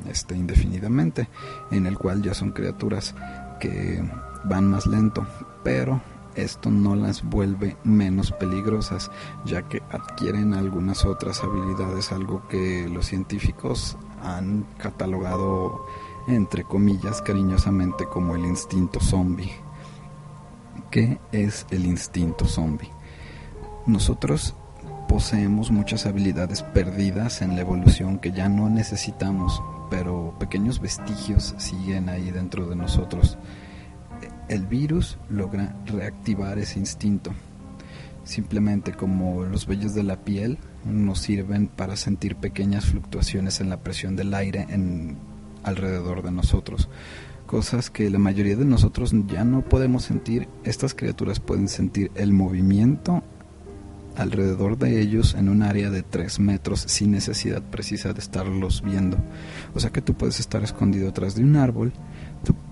este, 0.08 0.34
indefinidamente, 0.36 1.28
en 1.70 1.86
el 1.86 1.98
cual 1.98 2.22
ya 2.22 2.32
son 2.32 2.52
criaturas 2.52 3.14
que 3.60 4.02
van 4.44 4.68
más 4.68 4.86
lento, 4.86 5.24
pero 5.62 6.00
esto 6.34 6.70
no 6.70 6.96
las 6.96 7.22
vuelve 7.22 7.76
menos 7.84 8.32
peligrosas, 8.32 9.10
ya 9.44 9.62
que 9.62 9.82
adquieren 9.90 10.54
algunas 10.54 11.04
otras 11.04 11.42
habilidades, 11.44 12.12
algo 12.12 12.46
que 12.48 12.88
los 12.88 13.06
científicos 13.06 13.96
han 14.22 14.64
catalogado 14.78 15.86
entre 16.28 16.64
comillas 16.64 17.22
cariñosamente 17.22 18.06
como 18.06 18.34
el 18.34 18.44
instinto 18.44 19.00
zombie. 19.00 19.52
¿Qué 20.90 21.18
es 21.32 21.66
el 21.70 21.86
instinto 21.86 22.44
zombie? 22.46 22.90
Nosotros 23.86 24.54
poseemos 25.10 25.72
muchas 25.72 26.06
habilidades 26.06 26.62
perdidas 26.62 27.42
en 27.42 27.56
la 27.56 27.62
evolución 27.62 28.20
que 28.20 28.30
ya 28.30 28.48
no 28.48 28.70
necesitamos, 28.70 29.60
pero 29.90 30.36
pequeños 30.38 30.80
vestigios 30.80 31.52
siguen 31.58 32.08
ahí 32.08 32.30
dentro 32.30 32.68
de 32.68 32.76
nosotros. 32.76 33.36
El 34.48 34.66
virus 34.68 35.18
logra 35.28 35.74
reactivar 35.84 36.60
ese 36.60 36.78
instinto. 36.78 37.32
Simplemente 38.22 38.92
como 38.92 39.42
los 39.42 39.66
vellos 39.66 39.94
de 39.94 40.04
la 40.04 40.22
piel 40.22 40.58
nos 40.84 41.18
sirven 41.18 41.66
para 41.66 41.96
sentir 41.96 42.36
pequeñas 42.36 42.84
fluctuaciones 42.84 43.60
en 43.60 43.68
la 43.68 43.78
presión 43.78 44.14
del 44.14 44.32
aire 44.32 44.66
en, 44.68 45.16
alrededor 45.64 46.22
de 46.22 46.30
nosotros 46.30 46.88
cosas 47.46 47.90
que 47.90 48.08
la 48.10 48.20
mayoría 48.20 48.54
de 48.54 48.64
nosotros 48.64 49.12
ya 49.26 49.42
no 49.42 49.62
podemos 49.62 50.04
sentir. 50.04 50.46
Estas 50.62 50.94
criaturas 50.94 51.40
pueden 51.40 51.66
sentir 51.66 52.12
el 52.14 52.32
movimiento 52.32 53.24
alrededor 54.20 54.78
de 54.78 55.00
ellos 55.00 55.34
en 55.34 55.48
un 55.48 55.62
área 55.62 55.90
de 55.90 56.02
3 56.02 56.40
metros 56.40 56.84
sin 56.86 57.10
necesidad 57.10 57.62
precisa 57.62 58.12
de 58.12 58.20
estarlos 58.20 58.82
viendo. 58.82 59.16
O 59.74 59.80
sea 59.80 59.90
que 59.90 60.02
tú 60.02 60.14
puedes 60.14 60.40
estar 60.40 60.62
escondido 60.62 61.08
atrás 61.08 61.34
de 61.34 61.42
un 61.44 61.56
árbol, 61.56 61.92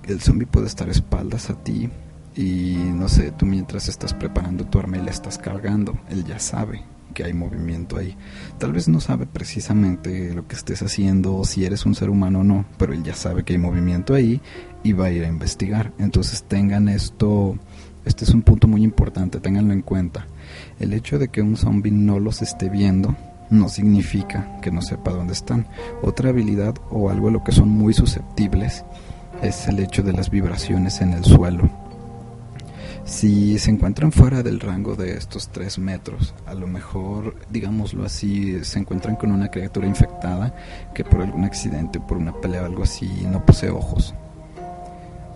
el 0.06 0.20
zombie 0.20 0.46
puede 0.46 0.66
estar 0.66 0.88
espaldas 0.88 1.50
a 1.50 1.62
ti 1.62 1.90
y 2.34 2.76
no 2.94 3.08
sé, 3.08 3.32
tú 3.32 3.46
mientras 3.46 3.88
estás 3.88 4.14
preparando 4.14 4.64
tu 4.64 4.78
arma 4.78 4.96
y 4.98 5.02
le 5.02 5.10
estás 5.10 5.38
cargando, 5.38 5.98
él 6.08 6.24
ya 6.24 6.38
sabe 6.38 6.82
que 7.14 7.24
hay 7.24 7.32
movimiento 7.32 7.96
ahí. 7.96 8.16
Tal 8.58 8.72
vez 8.72 8.88
no 8.88 9.00
sabe 9.00 9.26
precisamente 9.26 10.32
lo 10.34 10.46
que 10.46 10.54
estés 10.54 10.82
haciendo 10.82 11.34
o 11.34 11.44
si 11.44 11.64
eres 11.64 11.84
un 11.84 11.94
ser 11.94 12.10
humano 12.10 12.40
o 12.40 12.44
no, 12.44 12.64
pero 12.78 12.92
él 12.92 13.02
ya 13.02 13.14
sabe 13.14 13.44
que 13.44 13.54
hay 13.54 13.58
movimiento 13.58 14.14
ahí 14.14 14.40
y 14.82 14.92
va 14.92 15.06
a 15.06 15.10
ir 15.10 15.24
a 15.24 15.28
investigar. 15.28 15.92
Entonces 15.98 16.44
tengan 16.44 16.88
esto, 16.88 17.58
este 18.04 18.24
es 18.24 18.30
un 18.30 18.42
punto 18.42 18.68
muy 18.68 18.84
importante, 18.84 19.40
ténganlo 19.40 19.72
en 19.72 19.82
cuenta. 19.82 20.26
El 20.78 20.92
hecho 20.92 21.18
de 21.18 21.28
que 21.28 21.42
un 21.42 21.56
zombie 21.56 21.92
no 21.92 22.18
los 22.20 22.42
esté 22.42 22.68
viendo 22.68 23.16
no 23.50 23.68
significa 23.68 24.58
que 24.60 24.70
no 24.70 24.82
sepa 24.82 25.10
dónde 25.10 25.32
están. 25.32 25.66
Otra 26.02 26.30
habilidad 26.30 26.74
o 26.90 27.10
algo 27.10 27.28
a 27.28 27.32
lo 27.32 27.42
que 27.42 27.52
son 27.52 27.68
muy 27.68 27.94
susceptibles 27.94 28.84
es 29.42 29.68
el 29.68 29.78
hecho 29.78 30.02
de 30.02 30.12
las 30.12 30.30
vibraciones 30.30 31.00
en 31.00 31.12
el 31.12 31.24
suelo 31.24 31.70
si 33.08 33.58
se 33.58 33.70
encuentran 33.70 34.12
fuera 34.12 34.42
del 34.42 34.60
rango 34.60 34.94
de 34.94 35.16
estos 35.16 35.48
3 35.48 35.78
metros, 35.78 36.34
a 36.44 36.52
lo 36.52 36.66
mejor, 36.66 37.36
digámoslo 37.50 38.04
así, 38.04 38.62
se 38.62 38.78
encuentran 38.78 39.16
con 39.16 39.32
una 39.32 39.50
criatura 39.50 39.86
infectada 39.86 40.54
que 40.94 41.04
por 41.04 41.22
algún 41.22 41.44
accidente, 41.44 42.00
por 42.00 42.18
una 42.18 42.38
pelea 42.38 42.62
o 42.62 42.66
algo 42.66 42.82
así, 42.82 43.08
no 43.26 43.44
posee 43.44 43.70
ojos. 43.70 44.14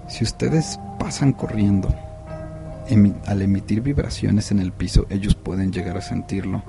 Si 0.07 0.23
ustedes 0.23 0.79
pasan 0.99 1.33
corriendo, 1.33 1.89
al 3.27 3.43
emitir 3.43 3.81
vibraciones 3.81 4.51
en 4.51 4.59
el 4.59 4.73
piso, 4.73 5.07
ellos 5.09 5.35
pueden 5.35 5.73
llegar 5.73 5.97
a 5.97 6.03
sentirlo 6.03 6.63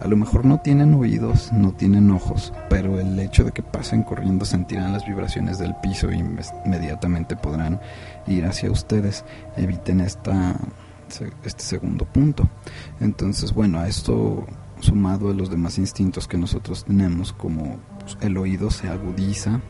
a 0.00 0.08
lo 0.08 0.16
mejor 0.16 0.46
no 0.46 0.60
tienen 0.60 0.94
oídos, 0.94 1.52
no 1.52 1.72
tienen 1.72 2.10
ojos, 2.10 2.54
pero 2.70 2.98
el 2.98 3.18
hecho 3.20 3.44
de 3.44 3.52
que 3.52 3.62
pasen 3.62 4.02
corriendo 4.02 4.46
sentirán 4.46 4.94
las 4.94 5.06
vibraciones 5.06 5.58
del 5.58 5.74
piso 5.82 6.10
y 6.10 6.18
inmediatamente 6.64 7.36
podrán 7.36 7.80
ir 8.26 8.46
hacia 8.46 8.70
ustedes. 8.70 9.26
Eviten 9.58 10.00
esta, 10.00 10.56
este 11.44 11.62
segundo 11.62 12.06
punto. 12.06 12.48
Entonces, 12.98 13.52
bueno, 13.52 13.78
a 13.78 13.88
esto 13.88 14.46
sumado 14.80 15.28
a 15.28 15.34
los 15.34 15.50
demás 15.50 15.76
instintos 15.76 16.26
que 16.26 16.38
nosotros 16.38 16.86
tenemos, 16.86 17.34
como 17.34 17.78
pues, 18.00 18.16
el 18.22 18.38
oído 18.38 18.70
se 18.70 18.88
agudiza, 18.88 19.60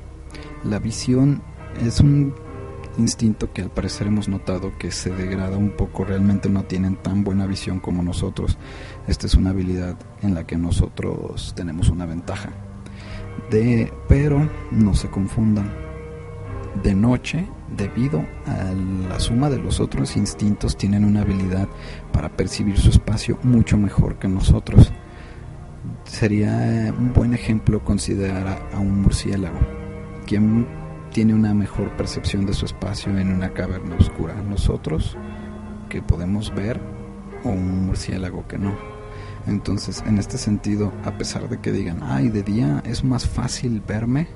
la 0.63 0.79
visión 0.79 1.43
es 1.85 1.99
un 1.99 2.35
instinto 2.99 3.53
que 3.53 3.63
al 3.63 3.71
parecer 3.71 4.07
hemos 4.07 4.29
notado 4.29 4.77
que 4.79 4.91
se 4.91 5.11
degrada 5.11 5.57
un 5.57 5.71
poco, 5.71 6.05
realmente 6.05 6.49
no 6.49 6.65
tienen 6.65 6.97
tan 6.97 7.25
buena 7.25 7.47
visión 7.47 7.81
como 7.81 8.03
nosotros. 8.03 8.59
Esta 9.07 9.27
es 9.27 9.35
una 9.35 9.51
habilidad 9.51 9.97
en 10.23 10.35
la 10.35 10.47
que 10.47 10.57
nosotros 10.57 11.53
tenemos 11.57 11.89
una 11.89 12.07
ventaja. 12.07 12.51
De, 13.51 13.93
pero 14.09 14.49
no 14.71 14.95
se 14.95 15.09
confundan. 15.09 15.73
De 16.83 16.95
noche, 16.95 17.49
debido 17.77 18.25
a 18.47 18.73
la 19.09 19.19
suma 19.19 19.51
de 19.51 19.59
los 19.59 19.81
otros 19.81 20.17
instintos, 20.17 20.77
tienen 20.77 21.05
una 21.05 21.23
habilidad 21.23 21.69
para 22.13 22.29
percibir 22.29 22.79
su 22.79 22.91
espacio 22.91 23.39
mucho 23.43 23.77
mejor 23.77 24.19
que 24.19 24.29
nosotros. 24.29 24.93
Sería 26.05 26.93
un 26.97 27.13
buen 27.13 27.35
ejemplo 27.35 27.85
considerar 27.85 28.69
a 28.73 28.79
un 28.79 29.03
murciélago, 29.03 29.59
tiene 31.13 31.35
una 31.35 31.55
mejor 31.55 31.97
percepción 31.97 32.47
de 32.47 32.55
su 32.55 32.67
espacio 32.67 33.17
en 33.19 33.33
una 33.33 33.53
caverna 33.53 33.97
oscura. 33.97 34.35
Nosotros 34.35 35.17
que 35.89 36.03
podemos 36.03 36.55
ver 36.55 36.81
o 37.45 37.49
un 37.51 37.87
murciélago 37.87 38.47
que 38.47 38.59
no. 38.59 38.75
Entonces, 39.47 40.03
en 40.07 40.19
este 40.19 40.39
sentido, 40.39 40.93
a 41.05 41.17
pesar 41.19 41.49
de 41.49 41.59
que 41.59 41.73
digan, 41.73 42.01
ay, 42.03 42.29
de 42.29 42.43
día 42.43 42.83
es 42.85 43.03
más 43.03 43.27
fácil 43.27 43.83
verme, 43.87 44.29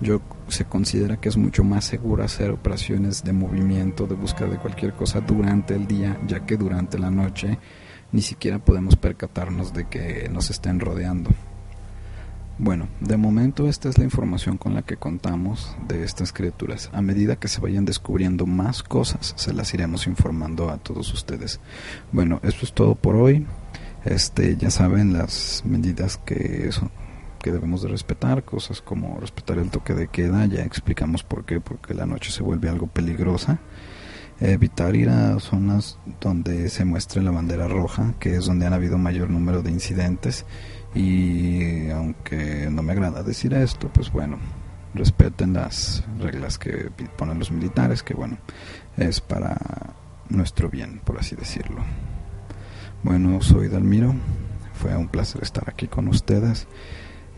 yo 0.00 0.20
se 0.48 0.64
considera 0.64 1.18
que 1.18 1.28
es 1.28 1.36
mucho 1.36 1.64
más 1.64 1.84
seguro 1.84 2.24
hacer 2.24 2.50
operaciones 2.50 3.24
de 3.24 3.32
movimiento, 3.32 4.06
de 4.06 4.14
búsqueda 4.14 4.48
de 4.48 4.58
cualquier 4.58 4.94
cosa 4.94 5.20
durante 5.20 5.74
el 5.74 5.86
día, 5.86 6.18
ya 6.26 6.46
que 6.46 6.56
durante 6.56 6.98
la 6.98 7.10
noche 7.10 7.58
ni 8.12 8.22
siquiera 8.22 8.58
podemos 8.58 8.96
percatarnos 8.96 9.72
de 9.74 9.86
que 9.86 10.28
nos 10.32 10.50
estén 10.50 10.80
rodeando. 10.80 11.30
Bueno, 12.58 12.88
de 13.00 13.16
momento 13.16 13.68
esta 13.68 13.88
es 13.88 13.98
la 13.98 14.04
información 14.04 14.58
con 14.58 14.74
la 14.74 14.82
que 14.82 14.96
contamos 14.96 15.76
de 15.86 16.02
estas 16.02 16.32
criaturas. 16.32 16.90
A 16.92 17.00
medida 17.00 17.36
que 17.36 17.46
se 17.46 17.60
vayan 17.60 17.84
descubriendo 17.84 18.46
más 18.46 18.82
cosas, 18.82 19.32
se 19.36 19.52
las 19.52 19.72
iremos 19.74 20.08
informando 20.08 20.68
a 20.68 20.78
todos 20.78 21.14
ustedes. 21.14 21.60
Bueno, 22.10 22.40
esto 22.42 22.64
es 22.64 22.72
todo 22.72 22.96
por 22.96 23.14
hoy. 23.14 23.46
Este, 24.04 24.56
ya 24.56 24.70
saben 24.70 25.12
las 25.12 25.62
medidas 25.64 26.16
que 26.16 26.70
que 27.38 27.52
debemos 27.52 27.82
de 27.82 27.88
respetar, 27.88 28.44
cosas 28.44 28.82
como 28.82 29.18
respetar 29.20 29.58
el 29.58 29.70
toque 29.70 29.94
de 29.94 30.08
queda, 30.08 30.44
ya 30.46 30.62
explicamos 30.62 31.22
por 31.22 31.44
qué, 31.44 31.60
porque 31.60 31.94
la 31.94 32.06
noche 32.06 32.30
se 32.30 32.42
vuelve 32.42 32.68
algo 32.68 32.86
peligrosa. 32.88 33.60
Evitar 34.40 34.94
ir 34.94 35.08
a 35.08 35.38
zonas 35.40 35.98
donde 36.20 36.68
se 36.68 36.84
muestre 36.84 37.22
la 37.22 37.32
bandera 37.32 37.66
roja, 37.66 38.14
que 38.20 38.36
es 38.36 38.46
donde 38.46 38.66
han 38.66 38.72
habido 38.72 38.96
mayor 38.98 39.30
número 39.30 39.62
de 39.62 39.70
incidentes. 39.72 40.46
Y 40.94 41.90
aunque 41.90 42.68
no 42.70 42.82
me 42.82 42.92
agrada 42.92 43.22
decir 43.22 43.54
esto, 43.54 43.88
pues 43.92 44.10
bueno, 44.10 44.38
respeten 44.94 45.52
las 45.52 46.04
reglas 46.18 46.58
que 46.58 46.90
ponen 47.16 47.38
los 47.38 47.50
militares, 47.50 48.02
que 48.02 48.14
bueno, 48.14 48.38
es 48.96 49.20
para 49.20 49.56
nuestro 50.28 50.68
bien, 50.68 51.00
por 51.04 51.18
así 51.18 51.36
decirlo. 51.36 51.82
Bueno, 53.02 53.40
soy 53.40 53.68
Dalmiro, 53.68 54.14
fue 54.74 54.96
un 54.96 55.08
placer 55.08 55.42
estar 55.42 55.68
aquí 55.68 55.86
con 55.86 56.08
ustedes 56.08 56.66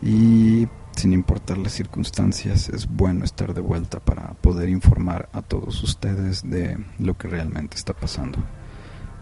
y 0.01 0.67
sin 0.95 1.13
importar 1.13 1.57
las 1.57 1.73
circunstancias 1.73 2.69
es 2.69 2.87
bueno 2.87 3.23
estar 3.23 3.53
de 3.53 3.61
vuelta 3.61 3.99
para 3.99 4.33
poder 4.33 4.69
informar 4.69 5.29
a 5.33 5.41
todos 5.41 5.81
ustedes 5.83 6.49
de 6.49 6.77
lo 6.99 7.17
que 7.17 7.27
realmente 7.27 7.77
está 7.77 7.93
pasando. 7.93 8.39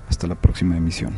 Hasta 0.08 0.28
la 0.28 0.36
próxima 0.36 0.78
emisión. 0.78 1.14